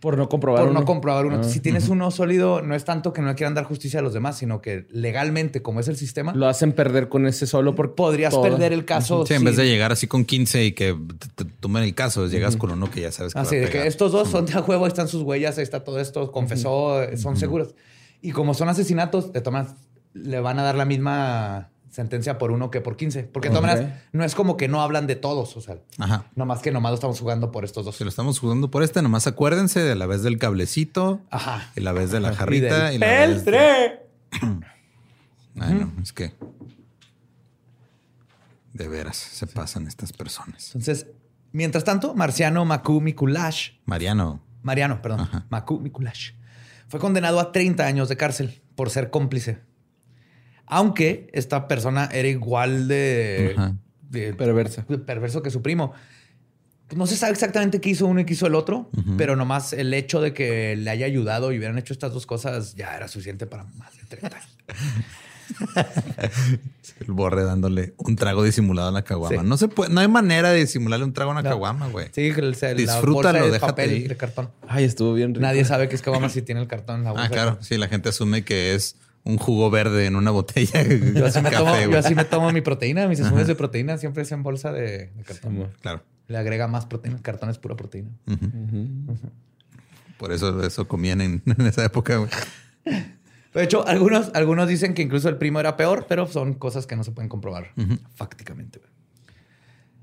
[0.06, 1.40] Por no comprobar por no comprobar uno.
[1.40, 1.42] Ah.
[1.42, 4.14] si tienes uno sólido, no es tanto que no le quieran dar justicia a los
[4.14, 7.96] demás, sino que legalmente, como es el sistema, Lo hacen perder con ese solo por
[7.96, 8.44] podrías todo.
[8.44, 9.26] perder el caso.
[9.26, 10.96] Sí, en vez de llegar así con 15 y que
[11.34, 13.64] te, te tomen el caso, llegas con uno que ya sabes que Así va a
[13.64, 15.98] de que estos dos son de a juego, ahí están sus huellas, ahí está todo
[15.98, 17.74] esto, confesó, son seguros.
[18.22, 19.74] Y como son asesinatos, de maneras,
[20.14, 23.22] le van a dar la misma sentencia por uno que por 15.
[23.24, 26.26] Porque de todas maneras, no es como que no hablan de todos, o sea, Ajá.
[26.34, 27.96] nomás que nomás lo estamos jugando por estos dos.
[27.96, 31.70] Si lo estamos jugando por este, nomás acuérdense de la vez del cablecito, Ajá.
[31.74, 34.06] y la vez de la Y jarrita del y, la vez de- peltre.
[35.58, 36.34] Ay, no, es que
[38.74, 40.66] de veras se pasan estas personas.
[40.74, 41.06] Entonces,
[41.52, 45.46] mientras tanto, Marciano Macu Mikulash, Mariano, Mariano, perdón, Ajá.
[45.48, 46.32] Macu Mikulash,
[46.88, 49.60] fue condenado a 30 años de cárcel por ser cómplice.
[50.66, 53.54] Aunque esta persona era igual de,
[54.10, 54.84] de Perversa.
[55.06, 55.92] perverso que su primo.
[56.94, 59.92] No se sabe exactamente qué hizo uno y qué hizo el otro, pero nomás el
[59.92, 63.46] hecho de que le haya ayudado y hubieran hecho estas dos cosas ya era suficiente
[63.46, 64.48] para más de 30 años.
[67.00, 69.42] el borre dándole un trago disimulado a la caguama.
[69.42, 69.48] Sí.
[69.48, 71.50] No se puede, no hay manera de disimularle un trago a una No.
[71.50, 72.08] caguama, güey.
[72.12, 74.08] Sí, el, el- la Disfrútalo, déjate papel ir.
[74.08, 74.50] de cartón.
[74.68, 75.40] Ay, estuvo bien rico.
[75.42, 76.98] Nadie sabe que es caguama si tiene el cartón.
[76.98, 77.58] en La bolsa Ah, claro.
[77.60, 78.96] Sí, la gente asume que es
[79.26, 80.82] un jugo verde en una botella.
[81.14, 81.90] Yo así, me Café, tomo, güey.
[81.90, 85.08] yo así me tomo mi proteína, mis insumos de proteína siempre es en bolsa de,
[85.08, 85.68] de cartón.
[85.80, 86.02] Claro.
[86.28, 87.16] Le agrega más proteína.
[87.16, 88.10] El cartón es pura proteína.
[90.18, 92.30] Por eso eso comían en, en esa época, güey.
[93.54, 96.94] De hecho, algunos, algunos dicen que incluso el primo era peor, pero son cosas que
[96.96, 97.72] no se pueden comprobar
[98.14, 98.78] fácticamente.
[98.78, 98.90] güey.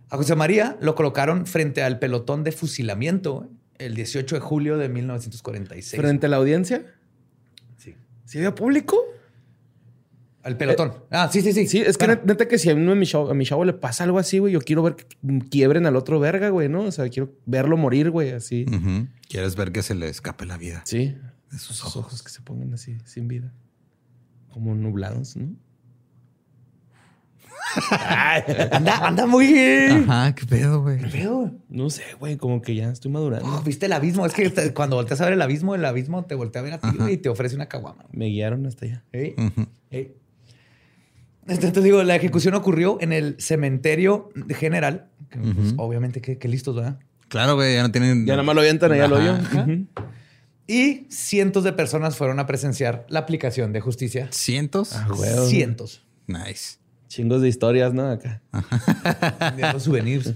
[0.09, 3.49] A José María lo colocaron frente al pelotón de fusilamiento güey,
[3.79, 5.99] el 18 de julio de 1946.
[6.01, 6.85] Frente a la audiencia.
[8.33, 8.39] Sí.
[8.39, 8.97] ¿Sí había público?
[10.43, 10.93] Al pelotón.
[11.09, 11.67] ah, sí, sí, sí.
[11.67, 13.71] Sí, es que neta que si a, uno de mi chavo, a mi chavo le
[13.71, 15.05] pasa algo así, güey, yo quiero ver que
[15.49, 16.81] quiebren al otro verga, güey, ¿no?
[16.81, 18.65] O sea, quiero verlo morir, güey, así.
[19.29, 21.15] Quieres ver que se le escape la vida Sí.
[21.49, 22.05] de sus Sus ojos.
[22.07, 23.53] ojos que se pongan así, sin vida.
[24.49, 25.55] Como nublados, ¿no?
[28.71, 29.53] Anda, anda muy...
[30.07, 30.99] Ajá, qué pedo, güey.
[30.99, 31.51] Feo.
[31.69, 33.47] No sé, güey, como que ya estoy madurando.
[33.47, 34.25] Oh, ¿Viste el abismo?
[34.25, 36.73] Es que te- cuando volteas a ver el abismo, el abismo te voltea a ver
[36.73, 38.05] a ti güey, y te ofrece una caguama.
[38.11, 39.03] Me guiaron hasta allá.
[39.13, 39.35] ¿Eh?
[39.91, 40.15] ¿Eh?
[41.47, 45.09] Entonces digo, la ejecución ocurrió en el cementerio general.
[45.29, 46.99] que, pues, obviamente, que, listos, ¿verdad?
[47.27, 48.25] Claro, güey, ya no tienen.
[48.25, 49.33] Ya nada más lo avientan allá al hoyo.
[49.33, 49.63] ajá.
[49.63, 49.87] Ujú.
[50.65, 54.29] Y cientos de personas fueron a presenciar la aplicación de justicia.
[54.31, 54.93] ¿Cientos?
[54.95, 55.29] Ah, güey.
[55.49, 56.05] Cientos.
[56.27, 56.77] Nice.
[57.13, 58.07] Chingos de historias, ¿no?
[58.09, 58.41] Acá.
[59.39, 60.33] vendiendo souvenirs.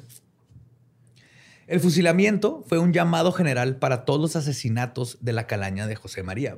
[1.65, 6.21] El fusilamiento fue un llamado general para todos los asesinatos de la calaña de José
[6.21, 6.55] María.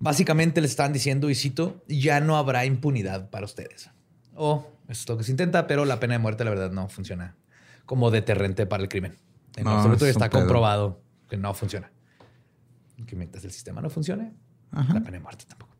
[0.00, 3.88] Básicamente le están diciendo, y cito, ya no habrá impunidad para ustedes.
[4.34, 6.88] O eso es lo que se intenta, pero la pena de muerte, la verdad, no
[6.88, 7.36] funciona
[7.86, 9.16] como deterrente para el crimen.
[9.56, 10.40] En No, absoluto es está pedo.
[10.40, 11.92] comprobado que no funciona.
[13.06, 14.32] Que mientras el sistema no funcione,
[14.72, 14.94] Ajá.
[14.94, 15.76] la pena de muerte tampoco.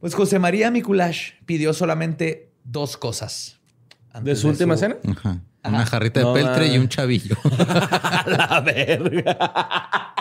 [0.00, 3.58] Pues José María Mikulash pidió solamente dos cosas.
[4.22, 4.96] ¿De su última cena?
[5.08, 5.40] Ajá.
[5.64, 7.36] Una jarrita de No, peltre y un chavillo.
[8.26, 10.14] la verga.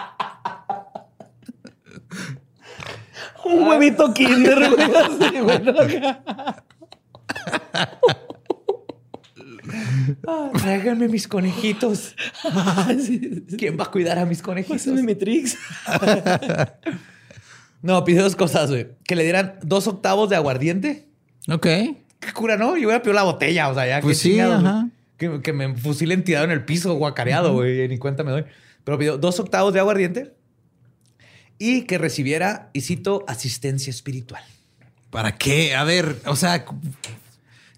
[3.45, 4.91] Un huevito kinder, güey.
[4.95, 6.01] así.
[10.27, 12.15] Ah, tráiganme mis conejitos.
[13.57, 14.77] ¿Quién va a cuidar a mis conejitos?
[14.81, 15.57] Pásame mi tricks.
[17.81, 18.87] No, pidió dos cosas, güey.
[19.03, 21.09] Que le dieran dos octavos de aguardiente.
[21.49, 21.67] ok.
[22.25, 22.77] Qué cura, ¿no?
[22.77, 24.73] Yo hubiera pedido la botella, o sea, ya Pues qué sí, chingados, güey.
[24.73, 24.87] ajá.
[25.17, 27.87] Que, que me fusilen tirado en el piso, guacareado, güey.
[27.87, 28.45] Ni cuenta me doy.
[28.83, 30.33] Pero pidió dos octavos de aguardiente
[31.57, 34.43] y que recibiera, y cito, asistencia espiritual.
[35.09, 35.75] ¿Para qué?
[35.75, 36.65] A ver, o sea,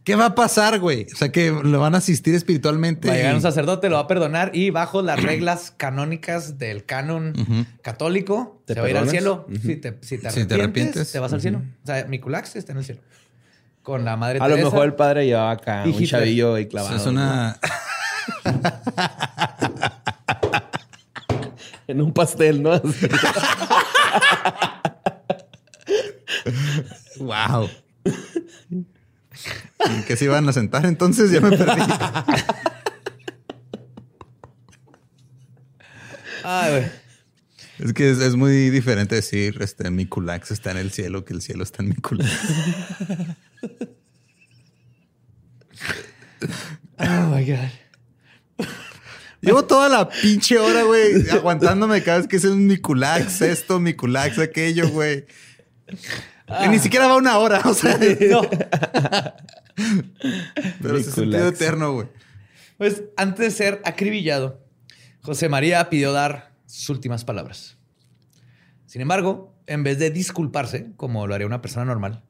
[0.04, 1.06] ¿qué va a pasar, güey?
[1.14, 3.08] O sea, que le van a asistir espiritualmente.
[3.10, 6.86] Va a llegar un sacerdote, lo va a perdonar y bajo las reglas canónicas del
[6.86, 7.34] canon
[7.82, 9.46] católico, ¿Te se va a ir al cielo.
[9.62, 11.62] Si, te, si te Si te arrepientes, te vas al cielo.
[11.84, 13.02] O sea, está en el cielo.
[13.86, 16.10] Con la madre A lo mejor el padre llevaba acá Y un Hitler.
[16.10, 16.96] chavillo ahí O sea, clavado.
[16.98, 17.60] es una.
[21.88, 22.72] En un pastel, ¿no?
[22.74, 23.08] Así.
[27.20, 27.70] wow.
[28.72, 31.30] ¿En qué se iban a sentar entonces?
[31.30, 31.82] Ya me perdí.
[36.44, 36.86] Ay, güey.
[37.86, 41.34] Es que es, es muy diferente decir este mi culax está en el cielo que
[41.34, 42.32] el cielo está en mi culax.
[46.98, 48.68] Oh my God.
[49.42, 53.80] Llevo toda la pinche hora, güey, aguantándome cada vez que es un mi culax esto,
[53.80, 55.26] mi culax aquello, güey.
[55.86, 58.50] Que Ni siquiera va una hora, o sea, No.
[60.82, 61.62] pero es sentido Miculax.
[61.62, 62.08] eterno, güey.
[62.78, 64.66] Pues antes de ser acribillado,
[65.22, 67.74] José María pidió dar sus últimas palabras.
[68.96, 72.24] Sin embargo, en vez de disculparse, como lo haría una persona normal,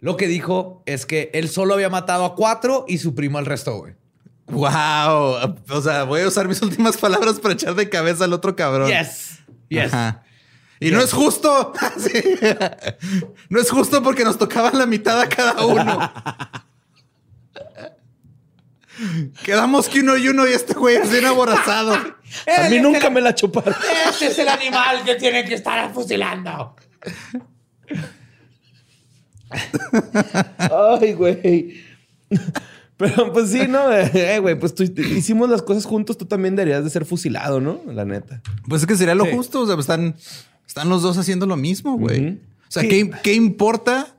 [0.00, 3.44] lo que dijo es que él solo había matado a cuatro y su primo al
[3.44, 3.92] resto, güey.
[4.46, 5.56] Wow.
[5.68, 8.88] O sea, voy a usar mis últimas palabras para echar de cabeza al otro cabrón.
[8.88, 9.40] Yes.
[9.68, 9.92] Yes.
[9.92, 10.22] Ajá.
[10.80, 11.74] Y no es justo.
[11.98, 12.38] Sí.
[13.50, 16.12] No es justo porque nos tocaban la mitad a cada uno.
[19.44, 21.94] Quedamos que uno y uno y este güey es bien aborazado.
[22.64, 23.74] A mí nunca me la chuparon.
[24.10, 26.74] Ese es el animal que tiene que estar fusilando.
[30.58, 31.74] Ay, güey.
[32.96, 33.92] Pero pues sí, ¿no?
[33.92, 37.80] Eh, güey, pues tú hicimos las cosas juntos, tú también deberías de ser fusilado, ¿no?
[37.86, 38.40] La neta.
[38.68, 39.32] Pues es que sería lo Sí.
[39.32, 39.60] justo.
[39.62, 40.14] O sea, pues están,
[40.66, 42.28] están los dos haciendo lo mismo, güey.
[42.68, 42.88] O sea, Sí.
[42.88, 44.16] ¿qué, qué importa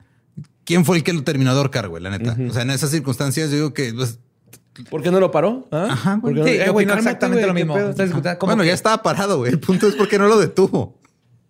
[0.65, 2.03] quién fue el que lo terminó de ahorcar, güey?
[2.03, 2.35] La neta.
[2.49, 3.93] O sea, en esas circunstancias yo digo que...
[3.93, 4.19] pues,
[4.89, 5.67] ¿Por qué no lo paró?
[5.71, 5.87] ¿Ah?
[5.91, 6.35] Ajá, ¿Por güey.
[6.35, 7.73] qué no- Sí, Eh, güey, exactamente güey, lo ¿qué mismo.
[8.45, 9.51] bueno, que- ya estaba parado, güey.
[9.51, 10.99] El punto es por qué no lo detuvo.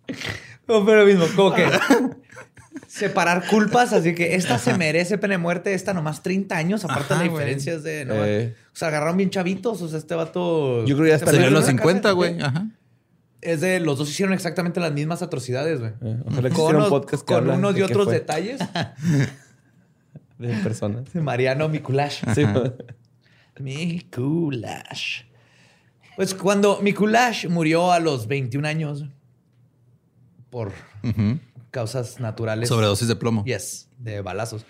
[0.68, 1.64] No, pero lo mismo, como que
[2.88, 7.14] separar culpas, así que esta se merece pena de muerte, esta nomás 30 años, aparte
[7.14, 7.38] Ajá, de güey.
[7.44, 8.04] diferencias de...
[8.04, 8.54] no, Eh.
[8.72, 10.84] O sea, agarraron bien chavitos, o sea, este vato...
[10.84, 12.40] Yo creo que ya se está a los una 50, casa, güey.
[12.40, 12.66] Ajá.
[13.42, 15.92] Es de los dos hicieron exactamente las mismas atrocidades, güey.
[16.02, 18.58] Eh, ojalá Con, un unos- podcast que con unos y de otros detalles
[20.38, 21.14] de personas.
[21.14, 22.22] Mariano Mikulash.
[22.34, 22.44] Sí,
[23.58, 25.22] Mikulash.
[26.16, 29.04] Pues cuando Mikulash murió a los 21 años
[30.50, 30.72] por
[31.70, 32.68] causas naturales.
[32.68, 33.44] Sobredosis de plomo.
[33.44, 34.64] Yes, de balazos.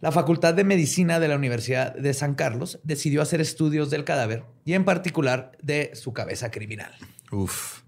[0.00, 4.44] La Facultad de Medicina de la Universidad de San Carlos decidió hacer estudios del cadáver
[4.64, 6.92] y en particular de su cabeza criminal.
[7.32, 7.80] Uf.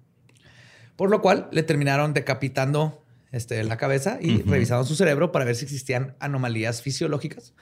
[0.96, 5.54] Por lo cual le terminaron decapitando este, la cabeza y revisaron su cerebro para ver
[5.54, 7.54] si existían anomalías fisiológicas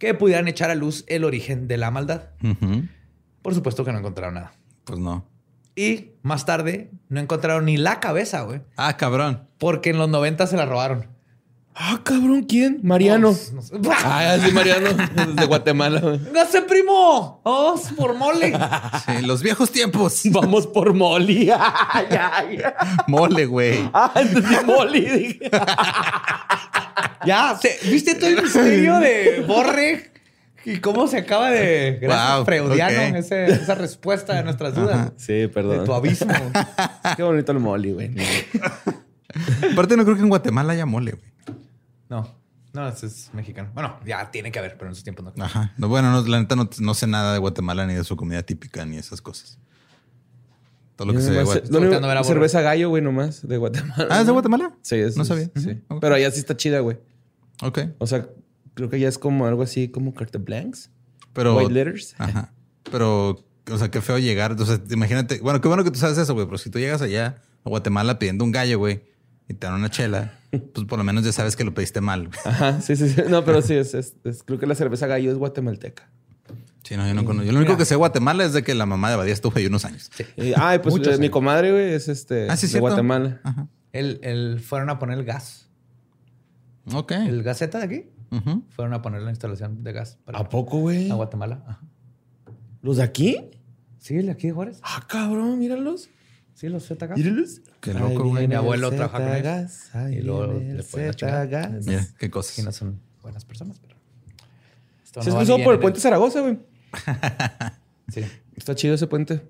[0.00, 2.22] que pudieran echar a luz el origen de la maldad.
[3.42, 4.52] Por supuesto que no encontraron nada.
[4.84, 5.24] Pues no.
[5.76, 9.46] Y más tarde no encontraron ni la cabeza, güey, Ah, cabrón.
[9.58, 11.06] porque en los 90 se la robaron.
[11.74, 12.80] Ah, cabrón, ¿quién?
[12.82, 13.28] Mariano.
[13.52, 13.76] No sé.
[14.04, 14.88] Ah, sí, Mariano.
[15.36, 16.00] De Guatemala.
[16.00, 16.20] güey.
[16.34, 17.40] ¡No sé, primo!
[17.44, 18.52] ¡Oh, es por mole!
[19.06, 20.20] Sí, los viejos tiempos.
[20.32, 21.46] Vamos por Molly.
[21.46, 21.62] ya,
[22.10, 22.74] ya.
[23.06, 23.88] Mole, güey.
[23.94, 25.40] Ah, entendí Molly.
[27.26, 30.10] Ya, se- ¿viste todo el misterio de Borre?
[30.64, 31.98] ¿Y cómo se acaba de...
[32.02, 33.14] Gracias, Wow, Freudiano, ok.
[33.24, 35.12] ese- esa respuesta de nuestras dudas.
[35.16, 35.84] Sí, De perdón.
[35.86, 36.32] tu abismo.
[37.16, 38.10] Qué bonito el Molly, güey.
[39.72, 41.58] Aparte, no creo que en Guatemala haya mole, güey.
[42.08, 42.28] No,
[42.74, 43.70] no, ese es mexicano.
[43.74, 45.44] Bueno, ya tiene que haber, pero en esos tiempos no.
[45.44, 45.72] Ajá.
[45.78, 48.42] No, bueno, no, la neta no, no sé nada de Guatemala ni de su comida
[48.42, 49.58] típica ni esas cosas.
[50.96, 51.44] Todo lo que de ver a
[52.20, 52.24] Borre.
[52.24, 54.08] cerveza gallo, güey, nomás, de Guatemala.
[54.10, 54.72] Ah, ¿es de Guatemala?
[54.82, 55.16] Sí, es.
[55.16, 55.48] No sabía.
[55.56, 55.80] Sí.
[56.00, 56.98] Pero allá sí está chida, güey.
[57.62, 57.78] Ok.
[57.98, 58.28] O sea,
[58.74, 60.90] creo que ya es como algo así como carte blancs.
[61.32, 61.56] Pero.
[61.56, 62.14] White letters.
[62.18, 62.52] Ajá.
[62.90, 64.52] Pero, o sea, qué feo llegar.
[64.60, 65.40] O sea, imagínate.
[65.40, 66.46] Bueno, qué bueno que tú sabes eso, güey.
[66.46, 69.02] Pero si tú llegas allá a Guatemala pidiendo un gallo, güey,
[69.48, 72.28] y te dan una chela, pues por lo menos ya sabes que lo pediste mal.
[72.28, 72.38] güey.
[72.44, 73.22] Ajá, sí, sí, sí.
[73.28, 76.08] No, pero sí, es, es- es- creo que la cerveza gallo es guatemalteca.
[76.82, 77.46] Sí, no, yo no conozco.
[77.46, 79.52] Yo lo único que sé de Guatemala es de que la mamá de Badía estuvo
[79.56, 80.10] ahí unos años.
[80.36, 81.30] Y, ay, pues eh, mi años.
[81.30, 82.86] comadre, güey, es este Ah, sí, de cierto.
[82.88, 83.38] Guatemala.
[83.44, 83.68] Ajá.
[83.92, 85.68] El, el- fueron a poner el gas.
[86.92, 87.12] Ok.
[87.12, 88.10] El gaceta de aquí.
[88.70, 91.10] Fueron a poner la instalación de gas para ¿A poco, güey?
[91.10, 91.64] a Guatemala.
[91.66, 91.80] Ajá.
[92.82, 93.50] ¿Los de aquí?
[93.98, 94.78] Sí, el de aquí de Juárez.
[94.82, 96.08] Ah, cabrón, míralos.
[96.54, 97.16] Sí, los ZK.
[97.16, 97.60] Míralos.
[97.80, 98.46] Qué loco, güey.
[98.46, 99.90] Mi abuelo trabaja con ellos.
[100.10, 101.68] Y luego le ponen la chingada.
[101.84, 102.64] Mira, qué cosas.
[102.64, 103.96] no son buenas personas, pero.
[105.04, 106.58] Esto Se no cruzó por el en puente Zaragoza, güey.
[108.12, 108.24] Sí.
[108.56, 109.40] Está chido ese puente.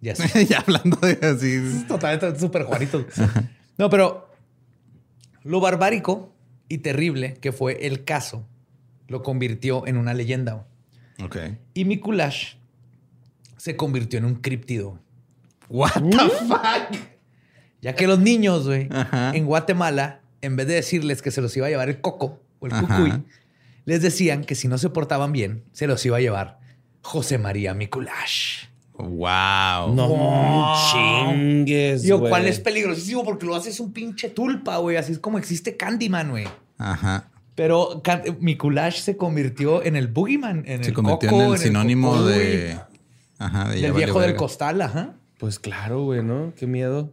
[0.00, 0.46] Ya sé.
[0.50, 1.84] ya hablando de así.
[1.86, 3.04] Totalmente súper Juanito.
[3.76, 4.30] No, pero
[5.42, 6.31] lo barbárico
[6.72, 8.46] y terrible que fue el caso
[9.06, 10.66] lo convirtió en una leyenda.
[11.22, 11.36] Ok.
[11.74, 12.54] Y Mikulash
[13.58, 14.98] se convirtió en un críptido.
[15.68, 16.98] What the fuck?
[17.82, 18.88] Ya que los niños, güey,
[19.34, 22.66] en Guatemala, en vez de decirles que se los iba a llevar el coco o
[22.66, 22.86] el Ajá.
[22.86, 23.22] cucuy,
[23.84, 26.58] les decían que si no se portaban bien, se los iba a llevar
[27.02, 28.68] José María Mikulash.
[29.08, 29.94] Wow.
[29.94, 30.74] No Wow.
[30.92, 32.30] chingues, Digo, güey.
[32.30, 33.24] ¿cuál es peligrosísimo?
[33.24, 34.96] Porque lo haces un pinche tulpa, güey.
[34.96, 36.46] Así es como existe Candyman, güey.
[36.78, 37.28] Ajá.
[37.54, 41.58] Pero Can- Mikulash se convirtió en el boogeyman, en Se el convirtió coco, en el
[41.58, 42.78] sinónimo de.
[43.38, 44.38] Ajá, de ya del viejo del verga.
[44.38, 45.14] costal, ajá.
[45.38, 46.52] Pues claro, güey, ¿no?
[46.56, 47.10] Qué miedo.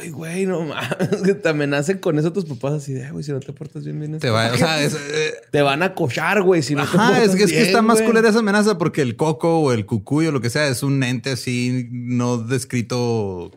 [0.00, 1.22] Ay, güey, no mames.
[1.24, 3.84] Que te amenacen con eso tus papás así de, "Ay, güey, si no te portas
[3.84, 4.18] bien, bien.
[4.18, 7.22] Te va, o sea, es, eh, Te van a cochar, güey, si no te portas
[7.22, 10.26] es que, es que está más culera esa amenaza porque el coco o el cucuy
[10.26, 13.50] o lo que sea es un ente así no descrito.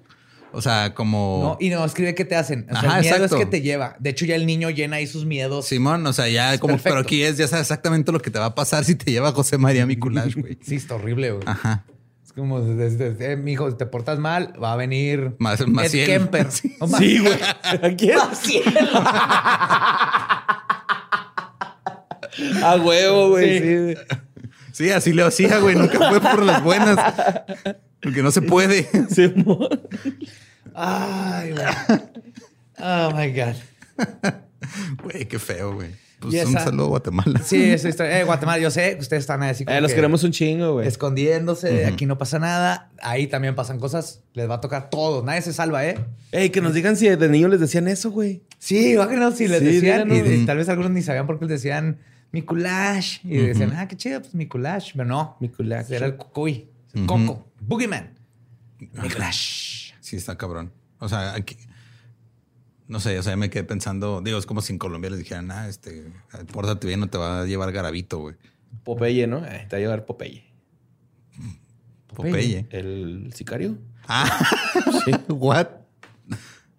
[0.53, 1.57] O sea, como.
[1.59, 2.65] No, y no escribe qué te hacen.
[2.69, 3.37] O sea, Ajá, el miedo exacto.
[3.37, 3.95] es que te lleva.
[3.99, 5.65] De hecho, ya el niño llena ahí sus miedos.
[5.65, 6.73] Simón, o sea, ya como.
[6.73, 6.89] Perfecto.
[6.95, 9.31] Pero aquí es, ya sabes exactamente lo que te va a pasar si te lleva
[9.31, 10.57] José María Mikulash, güey.
[10.61, 11.43] Sí, está horrible, güey.
[11.45, 11.85] Ajá.
[12.31, 16.05] Es como, desde, mi hijo, si te portas mal, va a venir Más- Ed Maciel.
[16.07, 16.47] Kemper.
[16.51, 16.77] Sí.
[16.79, 17.37] No, Sí, güey.
[17.63, 18.17] ¿A quién?
[22.63, 23.59] A huevo, güey.
[23.59, 23.65] Sí.
[23.65, 23.97] Sí, güey.
[24.71, 25.75] Sí, así le hacía, güey.
[25.75, 26.97] Nunca fue por las buenas.
[28.01, 28.87] Porque no se puede.
[30.73, 31.65] Ay, güey.
[32.79, 33.55] Oh, my God.
[35.03, 35.89] Güey, qué feo, güey.
[36.21, 37.41] Pues Y un saludo a Guatemala.
[37.43, 38.19] Sí, esa historia.
[38.19, 40.73] Eh, Guatemala, yo sé que ustedes están así como Eh, los que queremos un chingo,
[40.73, 40.87] güey.
[40.87, 41.85] escondiéndose.
[41.87, 42.91] Aquí no pasa nada.
[43.01, 44.21] Ahí también pasan cosas.
[44.33, 45.23] Les va a tocar todo.
[45.23, 45.97] Nadie se salva, ¿eh?
[46.31, 48.43] Ey, que nos digan si de niño les decían eso, güey.
[48.59, 50.07] Sí, bájenos si les Sí, decían.
[50.09, 50.31] Díganos.
[50.31, 51.97] y tal vez algunos ni sabían por qué les decían
[52.31, 53.17] Mikulash.
[53.23, 54.91] Y decían, ah, qué chido, pues Mikulash.
[54.93, 55.37] Pero no.
[55.39, 55.91] Mikulash.
[55.91, 56.69] Era el cucuy.
[56.93, 57.07] El Ujú.
[57.25, 57.47] coco.
[57.61, 58.13] Boogeyman.
[59.01, 59.93] Mikulash.
[59.99, 60.71] Sí, está cabrón.
[60.99, 61.57] O sea, aquí.
[62.91, 65.49] No sé, o sea, me quedé pensando, digo, es como si en Colombia les dijeran,
[65.49, 66.11] ah, este,
[66.51, 68.35] pórtate bien, no te va a llevar garabito, güey.
[68.83, 69.45] Popeye, ¿no?
[69.45, 70.43] Eh, te va a llevar Popeye.
[72.13, 72.67] Popeye.
[72.69, 73.77] ¿El sicario?
[74.07, 74.25] Ah,
[75.05, 75.11] Sí.
[75.29, 75.67] what?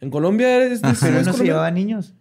[0.01, 2.13] En Colombia es, es- Pero no se llevaba niños.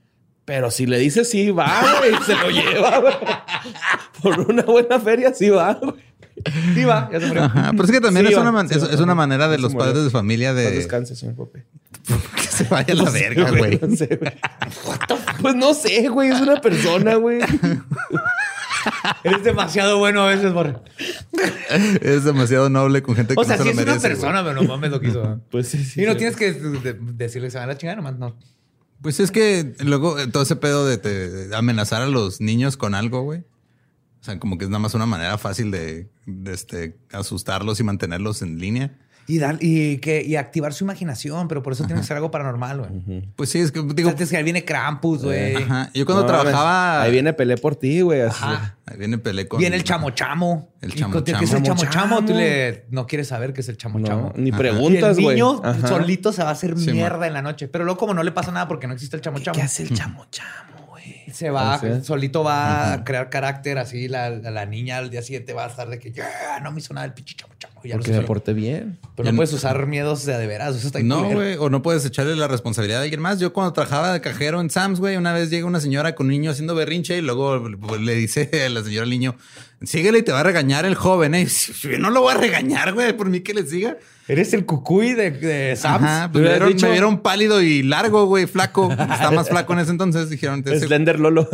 [0.45, 2.13] Pero si le dices sí, va, güey.
[2.25, 3.13] se lo lleva, güey.
[4.23, 5.95] Por una buena feria, sí va, güey.
[6.73, 7.43] Sí, va, ya se murió.
[7.43, 8.93] Ajá, pero es que también Sí, es, va, una sí, es, va.
[8.93, 11.65] es una manera de los padres de familia de descanse, señor Popeye.
[12.35, 13.79] que se vaya a la verga, güey.
[13.81, 14.33] No sé, güey.
[15.41, 16.29] Pues no sé, güey.
[16.31, 17.39] Es una persona, güey.
[19.23, 20.75] Eres demasiado bueno a veces, Borre.
[22.01, 24.43] Es demasiado noble con gente que O sea, no sí se es lo una persona,
[24.43, 25.39] pero no mames lo que hizo.
[25.51, 26.01] Pues sí, sí.
[26.01, 26.17] Y no sí.
[26.19, 28.35] tienes que de- de- decirle que se van a la chingada, nomás no.
[29.01, 32.77] Pues es que luego eh, todo ese pedo de, te- de amenazar a los niños
[32.77, 33.39] con algo, güey.
[34.19, 37.83] O sea, como que es nada más una manera fácil de, de, este, asustarlos y
[37.83, 38.97] mantenerlos en línea.
[39.27, 42.31] Y, dar, y, que, y activar su imaginación, pero por eso tiene que ser algo
[42.31, 43.21] paranormal, güey.
[43.35, 45.55] Pues sí, es que Digo, Antes que ahí viene Krampus, güey.
[45.55, 45.89] ajá.
[45.93, 47.01] Yo cuando No, trabajaba.
[47.03, 48.21] Ahí viene Pelé por ti, güey.
[48.21, 48.39] así.
[48.43, 48.77] Ajá.
[48.85, 49.59] Ahí viene Pelé con.
[49.59, 50.73] Viene el chamo chamo.
[50.81, 51.57] El Y chamo cuando tienes que chamo.
[51.75, 54.33] es el chamo chamo, tú le no quieres saber qué es el chamo No, chamo.
[54.35, 55.35] ni preguntas, y el güey.
[55.35, 55.87] niño Ajá.
[55.87, 57.67] solito se va a hacer Sí, mierda en la noche.
[57.69, 59.55] Pero luego como no le pasa nada porque no existe el chamo chamo.
[59.55, 61.23] ¿Qué hace el chamo chamo, güey?
[61.31, 64.07] Se va, O sea, solito va a crear carácter así.
[64.09, 66.79] La, la, la niña al día siguiente va a estar de que ya no me
[66.79, 67.35] hizo nada el pinche
[67.83, 68.99] Y ya Porque me porté bien.
[69.15, 70.75] Pero Ya no puedes usar miedos de a de veras.
[70.75, 73.39] Eso está bien No, güey, o no puedes echarle la responsabilidad a alguien más.
[73.39, 76.31] Yo cuando trabajaba de cajero en Sam's, güey, una vez llega una señora con un
[76.31, 79.35] niño haciendo berrinche y luego pues, le dice a la señora al niño,
[79.83, 81.47] síguele y te va a regañar el joven, ¿eh?
[81.81, 83.97] Yo no lo voy a regañar, güey, por mí que le siga.
[84.27, 86.03] Eres el cucuy de, de Sam's.
[86.03, 88.89] Ajá, pues me vieron, dicho- me vieron pálido y largo, güey, flaco.
[88.91, 90.63] Está más flaco en ese entonces, dijeron.
[90.63, 91.49] Slender Lolo.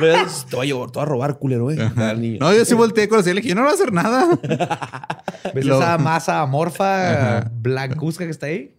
[0.00, 1.76] Le das, te voy a llevar, te voy a robar, culero, eh.
[2.40, 4.38] No, yo sí volteé con la y le dije, yo no voy a hacer nada.
[5.54, 8.74] ¿Ves Lo- esa masa amorfa blancuzca que está ahí?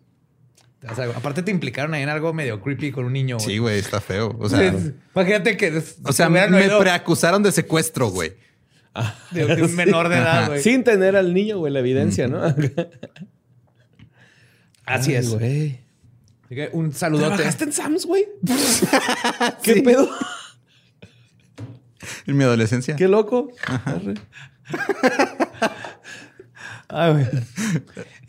[0.89, 3.35] O sea, aparte te implicaron ahí en algo medio creepy con un niño.
[3.37, 3.47] güey.
[3.49, 4.33] Sí, güey, está feo.
[4.39, 5.83] O sea, Es- Imagínate que.
[6.05, 8.33] o sea me oído preacusaron de secuestro, güey.
[9.31, 10.63] de, de un menor de edad, güey.
[10.63, 12.41] Sin tener al niño, güey, la evidencia, ¿no?
[14.85, 15.29] Así Ay, es.
[15.29, 15.79] güey.
[16.71, 17.35] Un saludote.
[17.35, 18.25] ¿Trabajaste en Sam's, güey?
[19.63, 20.09] ¿Qué pedo?
[22.25, 22.95] En mi adolescencia.
[22.95, 23.49] Qué loco.
[23.85, 24.15] Arre.
[26.87, 27.27] Ay, güey.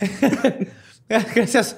[1.35, 1.77] Gracias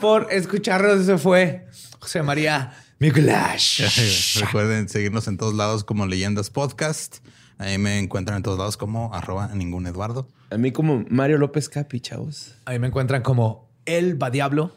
[0.00, 1.00] por escucharnos.
[1.00, 1.66] Eso fue
[2.00, 4.40] José María Miculash.
[4.40, 7.18] Recuerden seguirnos en todos lados como Leyendas Podcast.
[7.58, 10.28] Ahí me encuentran en todos lados como arroba ningún Eduardo.
[10.50, 12.54] A mí como Mario López Capi, chavos.
[12.64, 14.72] Ahí me encuentran como El Va Diablo.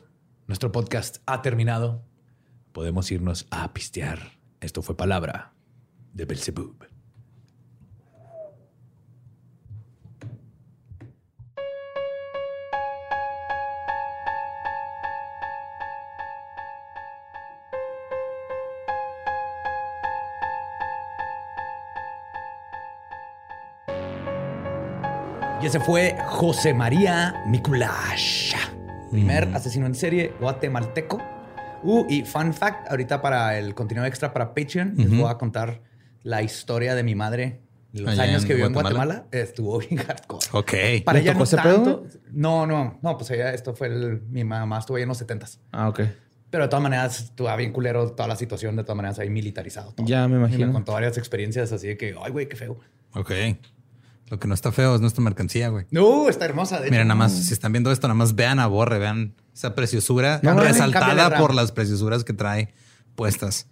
[0.48, 2.04] Nuestro podcast ha terminado.
[2.74, 4.38] Podemos irnos a pistear.
[4.60, 5.51] Esto fue palabra
[6.14, 6.86] de Belzebub.
[25.62, 28.56] Y ese fue José María Miculash,
[29.12, 31.22] primer asesino en serie guatemalteco.
[31.84, 35.80] Uh, y fun fact, ahorita para el contenido extra para Patreon, les voy a contar
[36.24, 37.62] la historia de mi madre.
[37.94, 39.26] Los Allá años que vivió en Guatemala.
[39.32, 40.46] Estuvo bien hardcore.
[40.54, 40.74] Ok.
[41.04, 42.04] Para ¿Le ella no tanto.
[42.04, 42.08] pedo?
[42.32, 45.48] No, no, no, pues ella, esto fue el, mi mamá estuvo ahí en los 70
[45.74, 46.00] Ah, ok.
[46.50, 49.92] Pero de todas maneras, estuvo bien culero toda la situación, de todas maneras ahí militarizado.
[49.94, 50.06] todo.
[50.06, 50.68] Ya me Y imagino.
[50.68, 52.78] me contó varias experiencias así de que, ay, güey, qué feo.
[53.14, 53.32] Ok.
[54.30, 55.86] Lo que no está feo es nuestra mercancía, güey.
[55.92, 56.78] No, está hermosa.
[56.80, 57.08] De Miren, hecho.
[57.10, 60.58] nada más, si están viendo esto, nada más vean a Borre, vean esa preciosura No,
[60.58, 62.74] resaltada por las preciosuras que trae
[63.16, 63.68] puestas.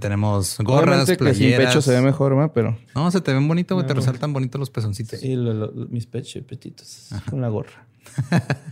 [0.00, 1.66] Tenemos gorras, Obviamente que sin playeras.
[1.68, 2.50] pecho se ve mejor, ¿verdad?
[2.54, 2.76] Pero...
[2.94, 3.86] No, se te ven bonito, güey.
[3.86, 5.20] Te resaltan bonitos los pezoncitos.
[5.20, 7.10] Sí, lo- lo- mis pechos petitos.
[7.30, 7.86] Con la gorra.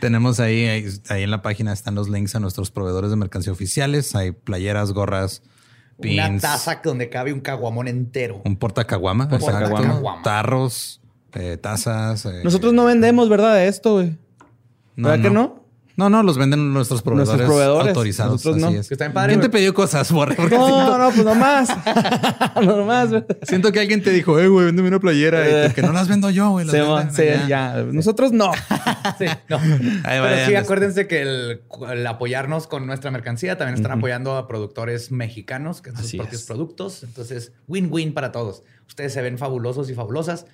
[0.00, 3.52] Tenemos ahí, ahí, ahí en la página están los links a nuestros proveedores de mercancía
[3.52, 4.14] oficiales.
[4.16, 5.42] Hay playeras, gorras,
[5.98, 8.42] Una pins, taza donde cabe un caguamón entero.
[8.44, 9.74] un portacaguama, exacto,
[10.24, 11.00] tarros,
[11.34, 12.26] eh, tazas.
[12.26, 13.64] eh, Nosotros no vendemos, ¿verdad?
[13.64, 14.16] Esto, güey.
[14.96, 15.61] ¿Verdad que no?
[15.96, 17.88] No, no, los venden nuestros proveedores, Nuestros proveedores.
[17.88, 18.32] autorizados.
[18.32, 18.80] Nosotros así no.
[18.80, 18.88] es.
[18.88, 20.36] Que está bien padre, ¿Quién te pidió cosas, Borre?
[20.38, 21.68] No, siento, no, pues nomás.
[22.62, 23.10] nomás,
[23.42, 25.66] siento que alguien te dijo, eh, güey, véndeme una playera.
[25.66, 26.66] Y tú, que no las vendo yo, güey.
[26.68, 27.46] sí, allá.
[27.46, 27.82] ya.
[27.90, 28.50] Nosotros no.
[29.18, 29.56] Sí, no.
[29.58, 34.36] Ahí Pero vayan, sí, acuérdense que el, el apoyarnos con nuestra mercancía también están apoyando
[34.36, 36.46] a productores mexicanos que hacen sus propios es.
[36.46, 37.02] productos.
[37.02, 38.62] Entonces, win-win para todos.
[38.88, 40.46] Ustedes se ven fabulosos y fabulosas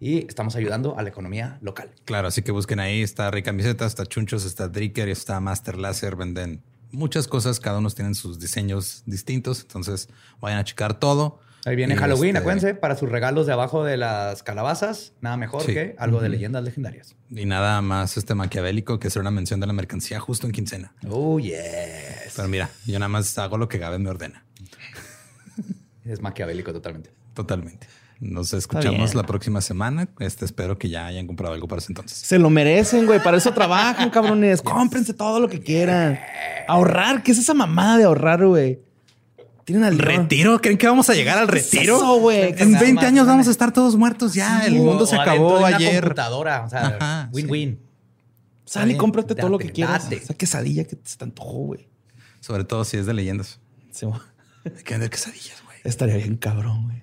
[0.00, 1.90] y estamos ayudando a la economía local.
[2.04, 3.02] Claro, así que busquen ahí.
[3.02, 6.16] Está Rica Camiseta, está Chunchos, está Dricker, está Master Laser.
[6.16, 7.60] Venden muchas cosas.
[7.60, 9.60] Cada uno tienen sus diseños distintos.
[9.62, 10.08] Entonces
[10.40, 11.40] vayan a checar todo.
[11.66, 15.38] Ahí viene Y, Halloween, este, acuérdense, para sus regalos de abajo de las calabazas, nada
[15.38, 15.72] mejor Sí.
[15.72, 17.16] que algo de leyendas legendarias.
[17.30, 20.92] Y nada más este maquiavélico que hacer una mención de la mercancía justo en quincena.
[21.08, 22.34] Oh, yes.
[22.36, 24.44] Pero mira, yo nada más hago lo que Gabe me ordena.
[26.04, 27.10] Es maquiavélico totalmente.
[27.32, 27.86] Totalmente.
[28.20, 30.08] Nos escuchamos la próxima semana.
[30.18, 32.16] Este espero que ya hayan comprado algo para ese entonces.
[32.18, 33.22] Se lo merecen, güey.
[33.22, 34.62] Para eso trabajan, cabrones.
[34.62, 36.18] Cómprense todo lo que quieran.
[36.68, 37.22] Ahorrar.
[37.22, 38.80] ¿Qué es esa mamada de ahorrar, güey?
[39.64, 40.60] Tienen al ¿Retiro?
[40.60, 41.96] ¿Creen que vamos a llegar al ¿Qué es retiro?
[41.96, 42.54] eso, güey?
[42.58, 44.64] En Nada 20 más, años vamos a estar todos muertos ya.
[44.66, 46.00] El O- mundo se acabó una ayer.
[46.02, 47.36] computadora, o sea, Ajá, sí.
[47.42, 47.80] win-win.
[48.66, 50.04] Sal y cómprate todo lo que quieras.
[50.04, 50.16] date.
[50.16, 51.88] Esa quesadilla que se te antojó, güey.
[52.40, 53.58] Sobre todo si es de leyendas.
[53.90, 55.78] Se- Hay que vender quesadillas, güey.
[55.84, 57.02] Estaría bien cabrón, güey.